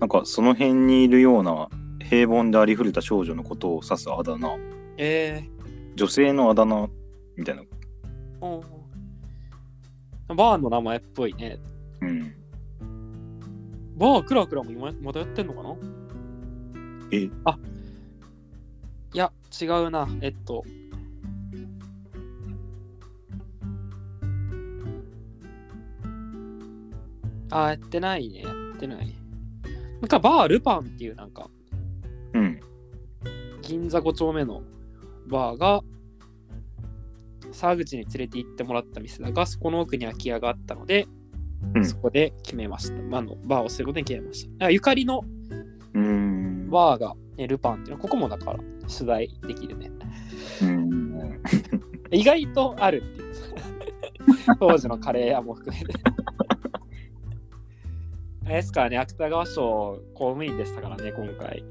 [0.00, 1.68] なんかその辺にいるような
[2.02, 4.58] 平凡でありふれた少女のことを指すあだ名。
[4.98, 5.44] え
[5.94, 6.88] 女性のあだ名
[7.36, 7.62] みたいな。
[7.62, 8.62] ー、
[10.30, 10.36] うん。
[10.36, 11.58] バーの名前っぽいね。
[12.00, 12.34] うん。
[14.02, 15.76] バークラクラも今まだやってんのかな？
[17.12, 17.30] え？
[17.44, 17.56] あ
[19.14, 20.08] いや、違うな。
[20.20, 20.64] えっと。
[27.52, 28.40] あー、やってないね。
[28.40, 29.14] やってない。
[30.00, 31.48] なんかバールパンっていうなんか、
[32.34, 32.58] うん。
[33.60, 34.64] 銀座5丁目の
[35.28, 35.80] バーが
[37.52, 41.06] 沢口に連れて行ってもらった店だがそこの奥に空き家があったので、
[41.74, 41.84] うん。
[41.84, 44.66] そこで決めました、まあバーをすることに決めました。
[44.66, 45.24] あゆかりの。
[46.70, 49.90] バーが、ね、ルパンっていうのはここもだから取材できるね。
[50.62, 51.42] うん。
[52.10, 53.32] 意外とあるっていう。
[54.58, 55.92] 当時のカレー屋も含めて。
[58.44, 61.62] あれですからね芥川賞公務員でしたからね今回。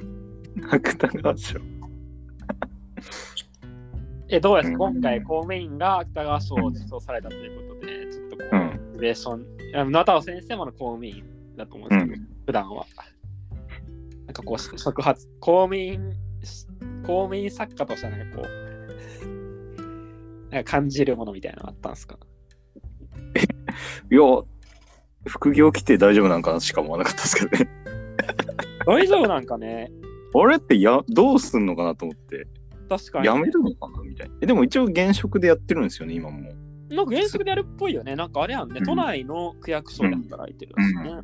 [0.70, 1.60] 芥川賞。
[4.30, 4.94] え、どうですか、うん。
[4.94, 8.62] 今回公務員が芥川賞を受賞されたということで、ちょっとこう、うん。
[8.62, 11.24] モチベーション、あの中尾先生もの公務員
[11.56, 12.86] だと思うんですけど、普段は。
[14.26, 16.14] なんかこう、触発、公務員、
[17.04, 22.18] 公務員作家としてはなんかこう、なんか感じるものみたいなのあったんですか？
[24.12, 24.22] いや、
[25.28, 27.70] 副業来て大丈夫なんかなしか思わなかったですけどね。
[28.86, 29.92] 大丈夫なんかね？
[30.34, 32.48] あれってやどうすんのかなと思って、
[32.90, 33.28] 確かに。
[33.28, 34.36] やめるのかなみたいな。
[34.42, 36.52] えでも一応現職でやってるんですよね、今も。
[36.92, 38.16] なんか原則でやるっぽいよね。
[38.16, 41.22] なんかあれやんね、うん都内の区役所で働いてるらしいね。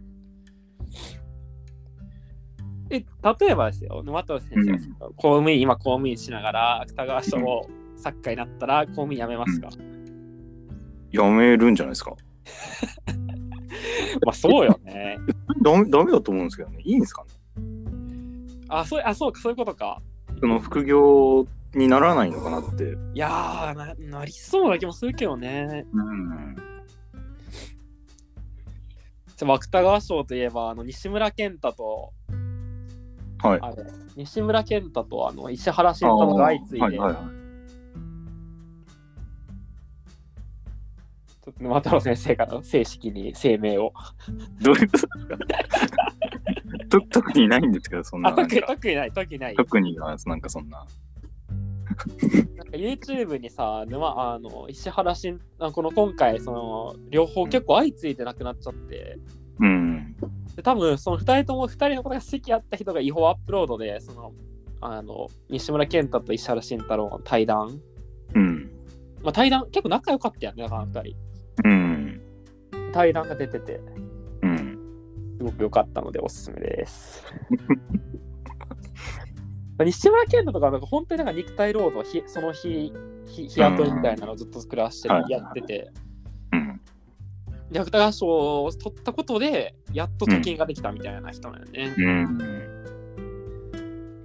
[2.90, 9.70] え、例えばですよ、沼田先生が、公務員、今公務員しながら、芥川賞を作家になったら公務員辞めますか、
[11.12, 12.16] やめるんじゃないですか。
[14.26, 15.18] まあそうよね。
[15.62, 16.80] ダメだと思うんですけどね。
[16.86, 17.30] いいんですかね？
[18.70, 20.02] あ、そうあそうか、そういうことか。
[20.40, 21.46] その副業
[21.76, 22.84] にならないのかなって。
[23.14, 25.86] いやーな、なりそうな気もするけどね。
[25.94, 26.56] うん。
[29.40, 32.14] 芥川賞といえば、あの西村健太と、
[33.40, 33.60] はい。
[33.62, 33.84] あれ
[34.16, 37.26] 西村健太とあの石原慎太郎が相次いで、はいはいはい
[41.46, 43.94] ちょっと沼太郎先生から正式に声明を。
[44.62, 45.38] どういうことですか？
[46.90, 48.68] と特にないんですけど、そんなあ、特にな。
[48.68, 49.56] 特にない、特にない。
[49.56, 50.86] 特にはなんかそんな。
[52.56, 59.20] なんか YouTube にさ、沼あの石原慎あこの今回、その両方結構相次いでなくなっちゃって、
[59.60, 60.16] うん。
[60.56, 64.34] で多分その2人とも2人のことが好きやった人が違法アップロードで、その
[64.82, 67.80] あの西村健太と石原慎太郎の対談、
[68.36, 68.72] うん。
[69.24, 71.16] まあ、対談結構仲良かったやんね、だから2人。
[71.66, 72.22] うん。
[72.94, 73.82] 対談が出てて、
[74.44, 74.80] うん。
[75.38, 77.24] すごく良かったのでおすすめです。
[79.86, 82.92] 西村健太とか、なんか本当になんか肉体労働、ひその日、
[83.26, 85.92] 日日雇いみたいなのをずっと暮らしてやってて、
[86.52, 86.82] うん。
[87.72, 88.28] で芥川賞
[88.64, 91.94] を取ったことで、やっと貯金ができたみたいな人なのね。
[91.96, 92.38] うん。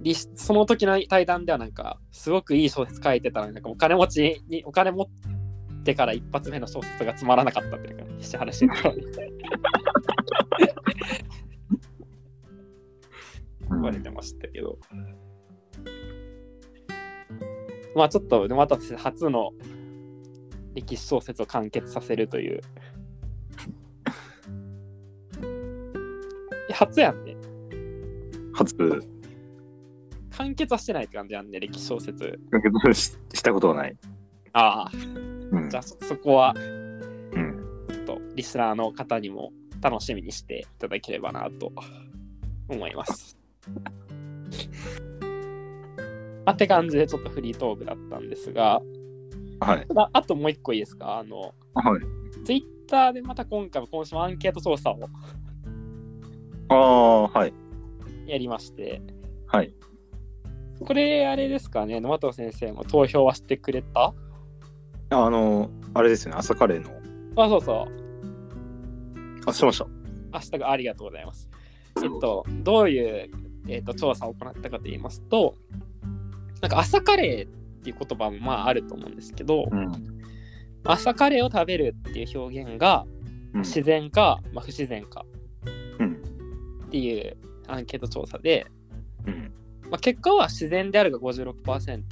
[0.01, 5.07] でその時の対談ではなんか、すごくいい小説書いてたのに、なんかお金持ちに、お金持っ
[5.83, 9.01] てから一発目の小説がつまらなかったっていうか、石原慎太郎に
[13.69, 14.77] 言われてましたけど。
[17.95, 19.51] まあちょっと、また初の
[20.73, 22.61] 歴史小説を完結させるという。
[26.71, 27.35] 初やんね。
[28.53, 28.75] 初、
[30.37, 32.39] 完結はしてないって感じやんね、歴史小説。
[32.93, 33.95] ししたことはない。
[34.53, 37.87] ああ、うんじゃあそそこは、うん。
[37.89, 41.71] ちょっとリスナーの方にも楽しみにしていただければなと
[42.67, 43.37] 思います。
[46.45, 48.81] まあ、って感じでちょっとフリートークだったんですが、
[49.59, 49.87] はい。
[49.87, 51.19] ただあともう一個いいですか？
[51.19, 52.43] あの、はい。
[52.45, 54.99] ツイッターでまた今回も今週もアンケート調査を
[56.69, 57.53] ああ、はい。
[58.27, 59.01] やりまして、
[59.47, 59.73] はい。
[60.85, 64.13] これあれですかね、沼藤先生も投票はしてくれた？
[65.11, 66.89] あの、あれですよね、朝カレーの。
[67.41, 67.87] あ、そうそう。
[69.45, 69.85] あ、しました。
[70.33, 71.49] 明日がありがとうございます。
[72.03, 73.29] えっと、どういう、
[73.67, 75.55] えっと、調査を行ったかと言いますと、
[76.63, 79.91] なんか朝カレーっていう言葉もまああると思うんですけど、うん。
[80.85, 83.05] 朝カレーを食べるっていう表現が
[83.53, 85.25] うん自然か、まあ、不自然か
[85.99, 86.13] うん。
[86.85, 87.35] っていう
[87.67, 88.65] アンケート調査で、
[89.27, 89.51] うん。
[89.91, 92.03] まあ、結果は自然であるが56%、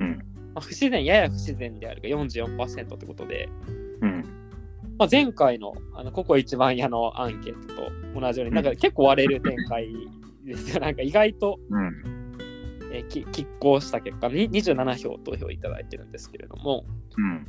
[0.00, 0.16] うん。
[0.16, 0.24] ま
[0.54, 3.50] あ、不自然やや不自然であるが44%ってことで、
[4.00, 4.24] うん。
[4.96, 9.92] まあ、前回のあのココ一番屋のアンケートと同じように、なんか結構割れる展開
[10.46, 10.80] ですよ。
[10.80, 12.23] なんか意外と、うん。
[12.94, 16.84] えーき拮抗した結果に27票投票いただいてるんですけれども、
[17.16, 17.46] うん。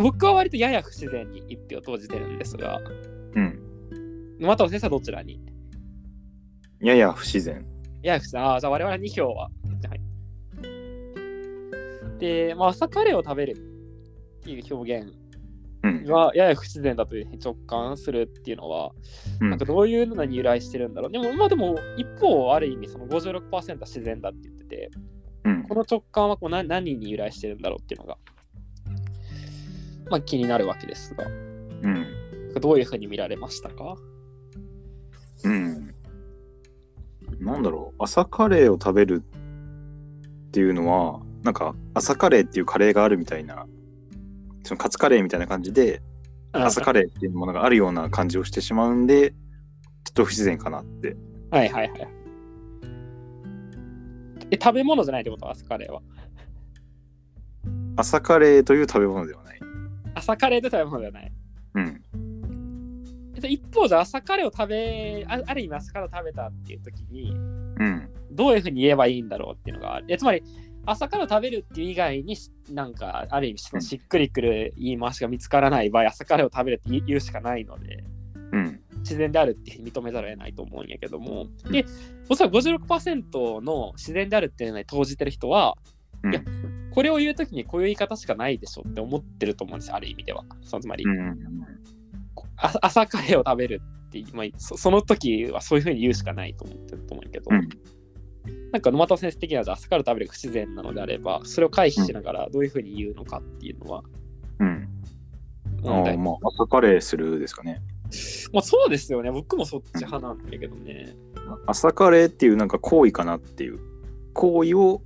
[0.00, 2.80] 僕は割とやや不自然に1票投じてるんですが、
[3.34, 3.60] うん。
[4.40, 5.40] また先生はどちらに？
[6.80, 7.66] やや不自然。
[8.02, 8.44] やや不自然。
[8.44, 9.44] ああ、じゃあ我々2票は。
[9.44, 9.50] は
[9.94, 10.00] い。
[12.18, 15.12] で、まあ、朝カレーを食べるっていう表現
[15.82, 16.04] うん。
[16.04, 18.92] がやや不自然だという直感するっていうのは、
[19.40, 21.12] うんなんかどういうのに由来してるんだろう。
[21.12, 24.90] でも、まあでも、一方、ある意味、その56%は自然だって言ってて、
[25.44, 25.74] うんこ。
[25.74, 28.18] の直感はこう何何に由来してるんだろうっていうのが、
[30.10, 32.06] まあ気になるわけですが、うん。
[32.60, 33.96] どういうふうに見られましたか？
[35.44, 35.94] うん。
[37.40, 39.22] なんだろう、朝カレーを食べる
[40.48, 43.66] っていうのは、なんか朝カレーっていうカレーがあるみたいな、
[44.62, 46.00] そのカツカレーみたいな感じで、
[46.52, 49.36] 朝カレーっていうものがあるような感じをしてしまうんで、ちょ
[50.10, 51.16] っと不自然かなって。
[51.50, 52.08] はいはいはい。
[54.54, 55.50] え、食べ物じゃないってこと？
[55.50, 56.00] 朝カレーは。
[57.96, 59.60] 朝カレーという食べ物ではない。
[60.14, 61.32] 朝カレーと食べ物ではない。
[61.74, 62.02] うん。
[63.34, 67.34] えっと一方じゃ朝カレーを食べあ、ある意味朝カレーを食べたっていう時に、う
[67.84, 68.08] ん。
[68.30, 70.06] どういうふうに言えばいいんだろうっていうのがある。
[70.08, 70.42] えつまり、
[70.86, 78.04] 朝から食べるっていう以外にし、なんか、ある意味、しっくりくる言い回しが見つからない場合、朝からを食べるって言うしかないので、
[78.52, 78.80] うん。
[79.04, 81.84] 自然であるって認めざるを得ないと思うんやけども、で、
[82.28, 85.76] おそらく56%の自然であるっていうのに投じてる人は、
[86.22, 86.42] うんいや、
[86.92, 90.44] これを言うときにこういう言い方しかないでしょって思ってると思うんですよ、ある意味では。
[90.62, 91.38] そのつまり、うん。
[92.56, 97.68] あ朝カレーを食べるって、まあ、そその時はそういうふうに言うしかないと思ってると思うんやけど、うん
[98.72, 104.02] なんか沼田先生的にはじゃあ朝から食べるが不自然なのであれば、それを回避しながらどういうふうに言うのかっていうのは
[104.58, 104.88] うん。
[105.84, 107.80] あ、まあ、朝カレーするですかね。
[108.52, 109.30] まあそうですよね。
[109.30, 111.16] 僕もそっち派なんだけどね。
[111.66, 113.78] 朝カレーっていうなんか行為かなっていう、
[114.32, 115.02] 行為を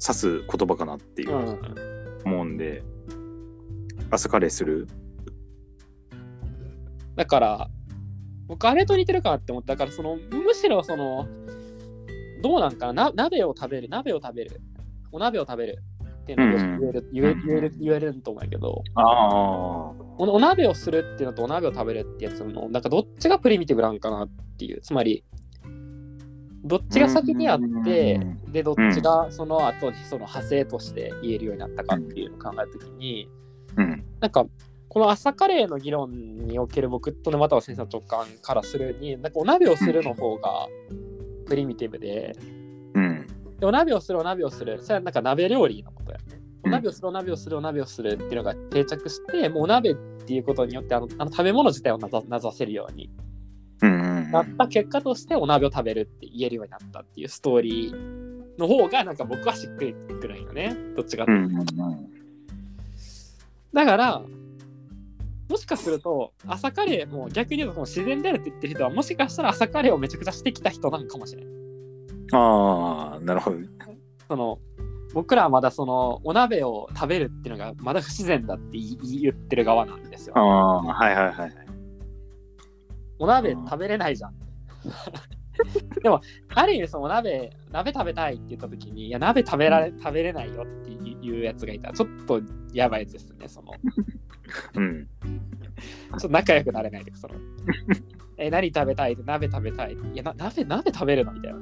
[0.00, 1.60] 指す言葉かなっていううん。
[2.24, 2.82] 思うんで、
[4.10, 4.88] 朝カレーする。
[7.16, 7.70] だから、
[8.46, 9.74] 僕あれと似てるかなって思った。
[9.74, 11.28] だから、その、むしろその、
[12.42, 13.12] どうなんかな、な？
[13.24, 14.60] 鍋を食べる、鍋を食べる、
[15.12, 15.82] お鍋を食べる
[16.34, 19.06] っていうのをうん言える、言え言える、言えると思うんやけど、ああ。
[20.18, 24.28] おお鍋をするっていうのとお鍋を食べるってやつの、なんかどっちがプリミティブなんかなっ
[24.58, 25.24] ていう、つまり、
[26.64, 33.28] どっちが先にあって、で、どっちがその後にその派生として言えるようになったかっていうのを考えたときに、
[33.76, 34.04] うん。
[34.20, 34.46] なんか、
[34.88, 36.10] この朝カレーの議論
[36.46, 40.66] における僕と沼田先生の直感からするに、なんかお鍋をするの方が
[41.46, 42.36] プリミティブで、
[42.94, 43.26] うん。
[43.60, 46.24] でお鍋をする、お鍋をする、それはなんか鍋料理のことやね。
[46.62, 53.10] おうん鍋をする、お鍋をする、お鍋をするっていうのが定着して、もうお鍋っていうことによってあのあの食べ物自体をなざなざせるように
[53.82, 54.30] うん。
[54.30, 60.76] なった結果としてお鍋を食べるって言えるようになったっていうストーリーの方がなんか僕はしっくりくるんよね。
[60.96, 61.34] どっちかってう。
[61.34, 61.74] いうんと
[63.72, 64.22] だから、
[65.48, 71.59] もしかすると、朝カレーも逆に言うとその自然であるって言ってる人は、もしかしたら朝カレーをめちゃくちゃしてきた人なのかもしれない。
[72.32, 73.56] ああ、なるほど。
[74.28, 74.58] その
[75.12, 80.40] 僕らはまだそのお鍋を食べるっていうのがまだ不自然だって言ってる側なんですよあ。
[80.40, 81.52] あ、はいはいはい。
[83.18, 84.34] お鍋食べれないじゃん。
[86.02, 86.20] でも、
[86.54, 92.40] ある意味そのお鍋、鍋食べたいって言った時に、いや、鍋食べられ食べれないよっていうやつがいたら、ちょっと
[92.72, 93.46] やばいですね。
[93.48, 93.72] その
[94.74, 95.06] うん。
[95.06, 97.34] ちょっと仲良くなれないでその。
[98.38, 99.12] え、何食べたい？
[99.12, 99.92] って鍋食べたい？
[99.92, 101.32] いや、な鍋、鍋食べるの？
[101.32, 101.58] みたいな。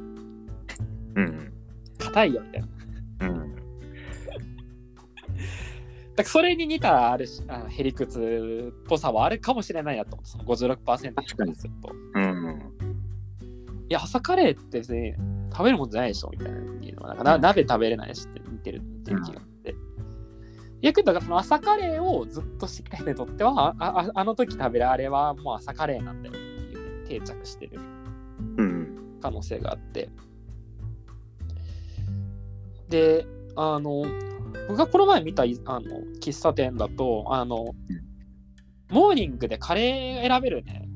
[1.19, 1.53] うん。
[1.99, 2.69] 硬いよみたいな。
[3.29, 3.55] うん。
[3.55, 3.67] だか
[6.17, 11.93] らそれに似たあるしあへりくつっぽさはあるかもしれないなと思って、その56%確かにすると。
[12.15, 12.73] うん。
[13.89, 15.15] いや、朝カレーって別に
[15.51, 19.75] 食べるもんじゃないでしょみたいないうのは、なんかな鍋食べれないしって似てる似てる気があって。
[20.81, 27.81] 逆にだからその朝カレーをずっとしてきた人にとっては、あああの時食べるあれはもう朝カレーなんだよっていう、ね、定着してる
[28.59, 29.19] うん。
[29.21, 30.09] 可能性があって。
[32.89, 33.27] で、
[33.57, 34.05] あの、
[34.69, 37.75] 僕がこの前見たいあの喫茶店だと、あの、
[38.91, 40.89] モーニングでカレー選べるね、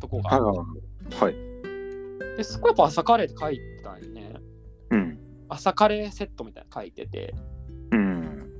[0.00, 0.54] とこがあっ
[1.10, 1.34] てはい。
[2.36, 4.34] で、そこやっぱ朝カレーって書いてたんよね。
[4.90, 5.18] うん。
[5.48, 7.34] 朝カレーセットみたいなの書いてて、
[7.90, 8.50] うん。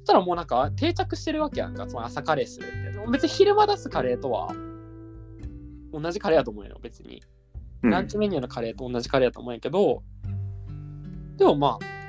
[0.00, 2.92] そしたらもうなんか定着してるわけやんか、その朝カレーするって。
[2.92, 4.54] でも別に昼間出すカレーとは
[5.92, 7.22] 同じカレーやと思うよ、別に。
[7.82, 10.02] ランチメニューのカレーと同じカレーやと思うんやけど、
[11.36, 12.01] でもまあ、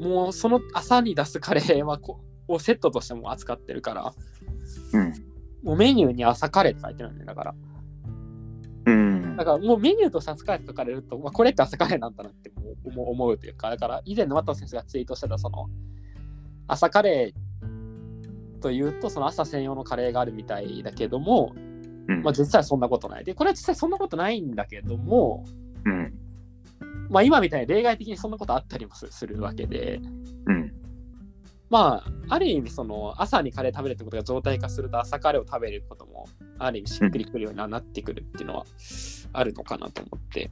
[0.00, 4.14] もうその朝に出すカレーはこをセットとしても扱ってるから、
[4.92, 5.12] うん。
[5.62, 7.54] もうメニューに朝カレーって書いてるんだよ、だから。
[8.86, 9.36] うん。
[9.36, 12.52] だからもうメニューとして朝カレーって書かれると、まあ、これって朝カレーなんだなって
[12.84, 15.68] 思う思うというか、だから以前の綿先生がツイートしてたその
[16.66, 21.52] 朝カレーというとその朝専用のカレーがあるみたいだけども、
[22.08, 23.24] うんまあ、実際そんなことない。
[23.24, 25.44] で、これは実際そんなことないんだけども、
[25.84, 26.14] うん。
[27.10, 30.00] まあ今みたいに例外的にそんなことあったりもすするわけで、
[30.46, 30.72] うん。
[31.70, 36.26] まあある意味その朝にカレー食べるってことが常態化すると朝カレーを食べることも
[36.58, 38.64] ある意味しっくりくるようになってくるっていうのは
[39.32, 40.50] あるのかなと思って。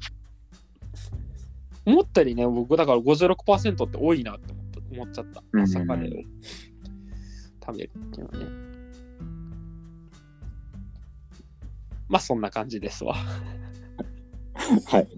[1.84, 4.54] 思ったよりね、僕だから56%って多いなって
[4.92, 5.42] 思っちゃった。
[5.52, 6.22] うん朝カレーを
[7.64, 8.50] 食べるっていうのはね。
[12.08, 13.14] まあそんな感じですわ。
[14.86, 15.08] はい。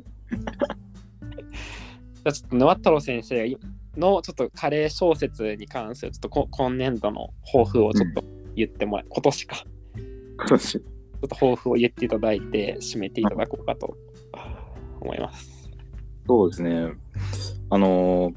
[2.25, 3.57] じゃあちょっと沼太郎先生
[3.97, 8.25] のちょっとカレー小説に関するちょっとこ今年度の抱負をちょっと
[8.57, 9.65] 言ってもらい、今年か。
[10.39, 10.73] 今年。
[10.73, 13.97] ちょっと抱負を言っていただいて締めていただこうかと
[15.01, 15.71] 思います。
[16.27, 16.93] そうですね。
[17.71, 18.35] あのー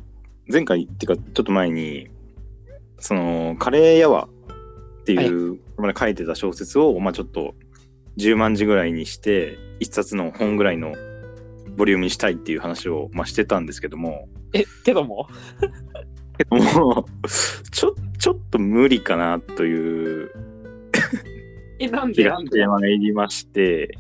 [0.49, 2.07] 前回っていうかちょっと前に
[2.99, 4.29] そのカレー屋は
[5.01, 7.53] っていう、まだ書いてた小説をまあちょっと
[8.17, 10.95] 10万字ぐらいにして一冊の本ぐらいの
[11.77, 14.27] ボリュームにしたいっていう話を、まあ、してたんですけども。
[14.53, 15.27] え、けども、
[16.37, 17.05] けども
[17.71, 20.31] ちょちょっと無理かなという
[21.79, 23.97] え、なん気でなんでがいりまして。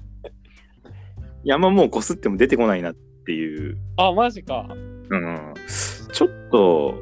[1.43, 3.77] 山もうこすっても出てこないなっていう。
[3.97, 4.67] あ、マジか。
[5.09, 5.53] うん、
[6.11, 6.95] ちょっと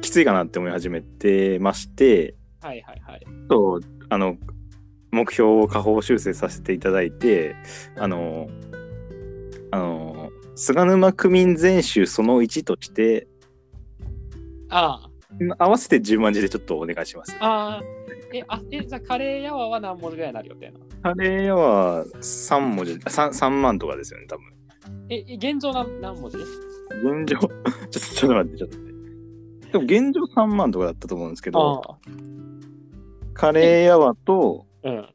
[0.00, 3.26] きついかなって思い始めてまして、はいはいはい。
[3.48, 4.38] とあの
[5.10, 7.54] 目標を下方修正させていただいて、
[7.98, 8.48] あの、
[9.72, 13.26] あの、菅沼区民全集その1として、
[14.68, 15.08] あ
[15.58, 17.34] 合わせて10万字でちょっとお願いします。
[17.40, 17.82] あ、ああ、
[18.34, 20.84] え、あ、え、じゃあカレー屋は何文字ぐらいになる予定なの？
[21.02, 24.44] カレー屋は3文字、3, 3万とかですよね、多分。
[25.08, 26.36] え、え現状何何文字？
[26.36, 26.46] 現
[27.26, 27.48] 状、ちょっ
[27.90, 28.92] とちょっと待って、ちょっと待っ
[29.66, 29.72] て。
[29.72, 31.98] でも現状3万とかだったと思うんですけど、あ
[33.32, 35.08] カレー屋はと、あ、うん。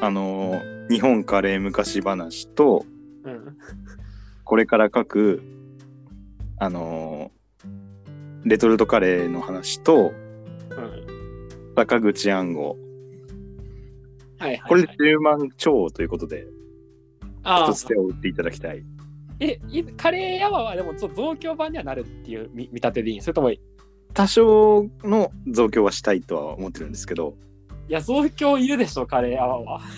[0.00, 0.60] あの、
[0.90, 2.84] 日本カレー昔話と、
[3.34, 3.56] うん。
[4.44, 5.42] これから書く、
[6.58, 7.30] あの、
[8.44, 10.12] レトルトカレーの話と、
[10.70, 11.74] うん。
[11.76, 12.76] 坂口暗号。
[14.38, 14.62] はいはい、はい。
[14.68, 16.46] これで10万超ということで、
[17.42, 18.84] 一つ手を打っていただきたい。
[19.40, 23.60] え、いカレー屋はでも増強版にはなるっていう見見立てでいいそれとも、い
[24.12, 27.36] 多少の増強はしたいとは思ってるんですけど、
[27.90, 29.80] や、増強いるでしょ、カレー屋は。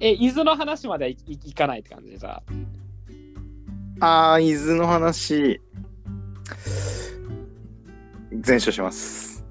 [0.00, 2.42] え、伊豆の話まではいかないって感じじゃ
[4.00, 4.32] あ。
[4.32, 5.60] あー、伊豆の話、
[8.32, 9.44] 全書します。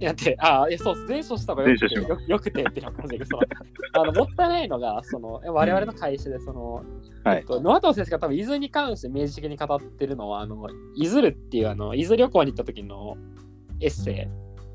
[0.00, 3.40] いやって、ああ、いやそう、全書した方がよくてよよくてっていう感じで、そう
[3.94, 6.84] あのもったいないのが、その我々の会社で、その、
[7.24, 7.38] はい。
[7.38, 13.16] えっと、野藤先生が多分伊豆に関して明示的に語ってるのは、あの、伊豆るっていうあの、伊豆旅行に行った時の
[13.80, 14.22] エッセイ、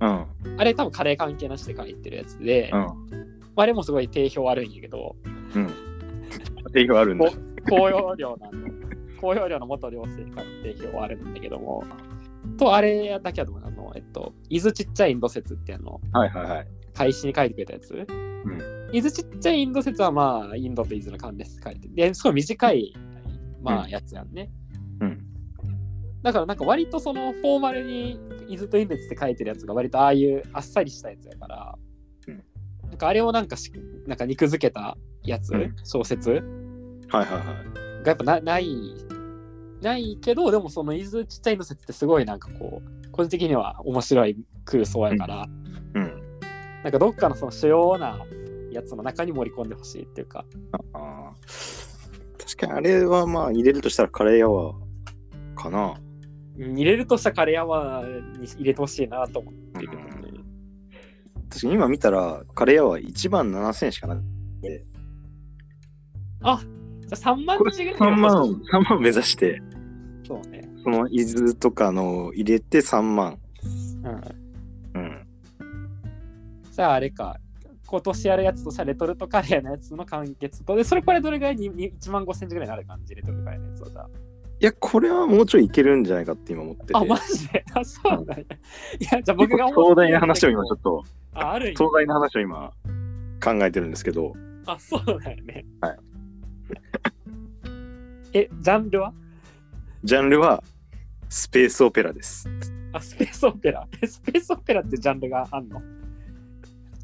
[0.04, 0.26] うん、
[0.58, 5.16] あれ多分カレー関係なしで書いてるやつで、うん、あれもすごい定評悪いんやけど、
[5.56, 5.70] うん。
[6.72, 7.32] 定評あるんだ。
[7.70, 8.70] 高容量なの、
[9.22, 11.84] 高容量の元寮生から定評はあるんだけども、
[12.58, 16.68] と、あれだけはどうなの、えっと、伊豆ちっちゃいインド説っていうの、はいはいはい。
[16.94, 18.08] 開始に書いてくれたやつ。
[18.92, 22.94] 伊豆ちっちゃいインド説はまあ、インドと伊豆の関連って書いてて、ですごい短い、
[23.62, 24.52] まあ、うんやつやんね。
[25.00, 25.20] うん。
[26.22, 31.76] だからなんか割とそのフォーマルに伊豆とインドって書いてるやつが割とああいうあっさりしたやつやから、
[33.04, 33.72] かあれをなんかし
[34.08, 36.32] なんか肉付けたやつ、うん小説？
[37.10, 38.04] はいはいはい。
[38.04, 38.68] がやっぱなない、
[39.82, 45.48] ないけど、でもその伊豆ちっちゃいインド説ってすごいなんかこう、個人的には面白い空想やから、
[45.94, 46.40] うん。
[46.84, 48.20] なんかどっかのその主要な
[48.72, 50.46] やつの中に盛り込んでほしいっていうか、
[50.94, 54.74] あー確かにあれはまあ入れるとしたらカレー屋は
[55.56, 55.94] かな。
[55.98, 58.04] うん入れるとしたカレー屋は
[58.40, 60.23] に入れてほしいなと思ってるけどね。
[61.54, 64.24] 確かに今見たらカレー屋は1万7000しかなく
[64.62, 64.84] て。
[66.42, 69.62] あじゃあ3万これ字ぐらい3万欲しい、3万目指して、
[70.28, 70.68] そうね。
[70.84, 73.38] その伊豆とかの入れて3万。
[74.04, 75.02] うん。
[75.02, 75.28] うん。
[76.72, 77.38] じゃああれか、
[77.86, 81.56] 今年やるやつとしたらレトルトカレーのやつの完結と、で、それこれどれぐらい？
[81.56, 84.10] にに1万5千字ぐらいになる感じ、レトルトカレーのやつはじゃあ。
[84.64, 86.94] いや、これはもうちょいいけるんじゃないかって今思ってて。
[86.96, 87.66] あ、マジで？
[87.74, 88.38] あ、そうなんや。
[88.38, 88.48] い
[89.12, 91.04] や、じゃあ僕が壮大な話を今ちょっと、
[91.34, 92.72] あ、あるんや壮大な話を今
[93.44, 94.34] 考えてるんですけど、
[94.66, 95.66] あ、そうだよね。
[95.82, 95.98] はい。
[98.40, 99.14] え、ジャンルは？
[100.06, 100.64] ジャンルは
[101.28, 102.50] スペースオペラです。
[102.94, 103.86] あ、スペースオペラ？
[104.02, 105.82] えスペースオペラってジャンルがあんの？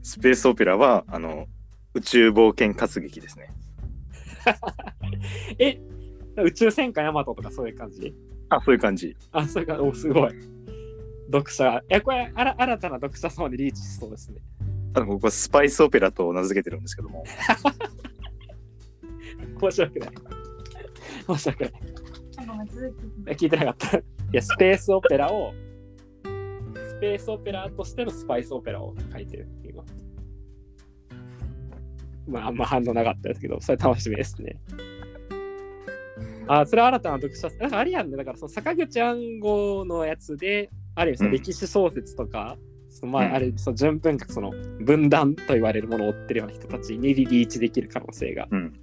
[0.01, 1.47] スペースオペラは、あの、
[1.93, 3.53] 宇宙冒険活劇ですね。
[5.59, 5.77] え、
[6.37, 8.15] 宇宙戦艦ヤマトとかそういう感じ？
[8.49, 9.15] あ、そういう感じ。
[9.31, 10.31] あ、それか、お、すごい。
[11.31, 14.41] 読者、いや、これ、あら新たな読者層にリーチしそうですね。
[14.95, 17.23] あの、ここはスパイスオペラと名付けてるんですけども。
[19.61, 20.09] 面白くない。
[21.27, 21.73] 面白くない。
[23.35, 23.97] 聞いてなかった。
[23.97, 25.53] いや、スペースオペラを、
[26.23, 29.85] スペースオペラとしてのスパイスオペラを書いてるっていうの。
[32.27, 34.59] まあ、あんま反応なかったですけど、それ楽しみですね。
[36.51, 42.57] あ、それは新たな読者、なんかあれやんね、だからその坂口暗号のやつで、ある意味そのうん歴史小説とか、
[42.89, 48.73] そのまうんあ、あれ、その純文学、その分断と言われるものを追ってるような人たちにリーチできる可能性がうん。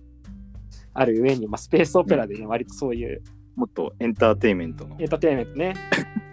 [0.95, 3.21] ある上に、まあ、スペースオペラでね、割とそういう
[3.57, 5.75] もっとエンターテインメントのエンターテインメントね。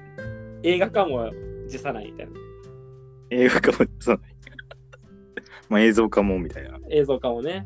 [0.62, 1.32] 映画化も
[1.68, 2.34] 辞さないみたいな。
[3.32, 4.22] 映画化もそう
[5.68, 6.78] まあ映像化もみたいな。
[6.92, 7.66] 映像化もね。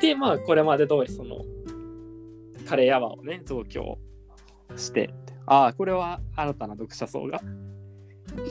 [0.00, 1.44] で、まあ、これまで通り、その、
[2.68, 3.98] カレーアワーをね、増強
[4.76, 5.14] して、
[5.46, 7.40] ああ、これは新たな読者層が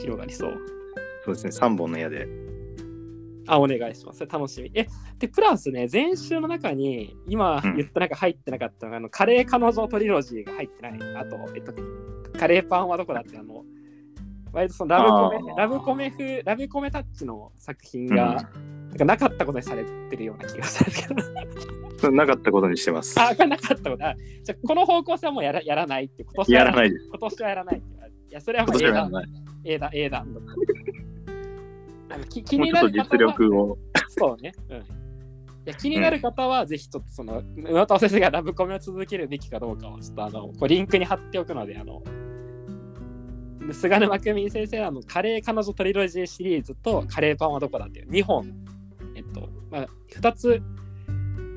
[0.00, 0.54] 広がりそう。
[1.24, 2.26] そうですね、3本の矢で。
[3.46, 4.26] あ、お願いします。
[4.26, 4.72] 楽しみ。
[4.74, 4.88] え、
[5.20, 11.16] で、プラスね、前週の中に、今うん言った中入ってなかったのが、あの、カレー彼女トリロジーが入ってない。
[11.16, 11.72] あと、えっと、
[12.36, 13.64] カレーパンはどこだって、あの、
[14.52, 18.50] 割とそのラブコメラブコメ風、ラブコメタッチの作品が、
[18.88, 21.22] なんかなかったことにされてるような気がしたんですけど。
[22.08, 23.20] うん、なかったことにしてます。
[23.20, 24.06] あ、なかったこと。
[24.06, 24.14] あ
[24.44, 27.08] じゃあこの方向性はもうやらやらないって、今年はやらないです。
[27.08, 27.78] 今年はやらない。
[27.78, 27.82] い
[28.30, 29.28] や、それはも今う英断、年はやらない。
[29.64, 30.26] 英断、英断。
[32.10, 33.78] あのき気になる方は、力を。
[34.08, 34.52] そうね。
[34.70, 34.78] うん。
[34.78, 34.82] い
[35.66, 42.02] や気になる方は、ぜひちょっとその、村田先生がラブコメを続けるべきかどうかを、ちょっとあの、こうリンクに貼っておくので、あの、
[43.72, 48.50] 菅沼久美先生のあのカレー彼女トリロジーシリーズとカレーパンはどこだっていう2本、
[49.18, 50.62] えっと、まあ、2つ、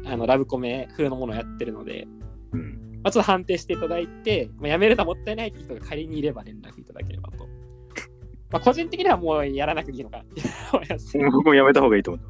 [0.06, 2.08] あの、ラブコメ風のものをやってるので、
[2.52, 3.00] うん。
[3.04, 7.48] まあ、ちょっと判定していただいて、まあ、やめるのはもったいないって人が仮にいれば連絡いただければと。
[8.52, 10.42] まあ、個人的にはもうやらなくていいのかなって
[10.74, 11.18] 思います。
[11.32, 12.26] 僕もやめた方がいいと思う。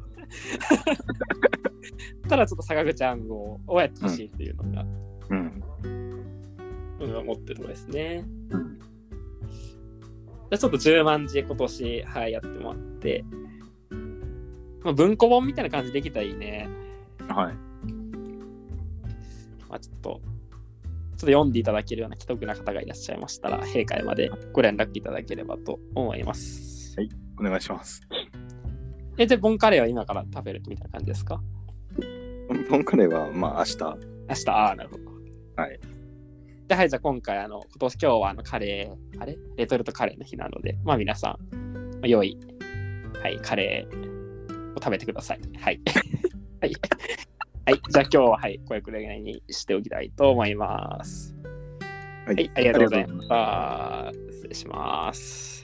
[2.28, 4.86] ただちょっと坂口暗号をやってほしいっていうのが、
[5.30, 5.62] うん。
[7.00, 8.24] うん、思ってるところですね。
[8.50, 8.78] うん
[10.52, 13.24] じゃあちょっと10万字今年、はい、やってもらって、
[14.84, 16.68] まあ、文庫本みたいな感じできたらいいね。
[17.28, 17.54] はい。
[19.68, 20.20] まあ、ちょっと、ちょっ
[21.20, 26.96] と読んでいただけるような既得な方がいらっしゃいましたら、閉会までご連絡いただければと思います。
[27.38, 28.02] お願いします。
[29.18, 31.40] え、じゃあ、ボンカレーは今から食べるみたいな感じですか？
[32.68, 33.78] ボンカレーは、まあ、明日。
[34.28, 35.04] 明日、ああ、なるほど。
[35.56, 35.80] はい。
[36.68, 39.36] で、はい、じゃあ今回、あの、今年、今日はあのカレー、あれ？
[39.56, 41.54] レトルトカレーの日なので、まあ皆さん、
[41.94, 42.38] まあ、良い、
[43.22, 44.21] はい、カレーを
[44.82, 45.40] 食べてください。
[45.60, 45.80] はい。
[46.60, 46.72] はい。
[47.64, 51.36] はい、じゃあ今日は、はい、これくらいにしておきたいと思います。
[52.26, 54.12] はいはい、ありがとうございました。
[54.32, 55.61] 失礼します。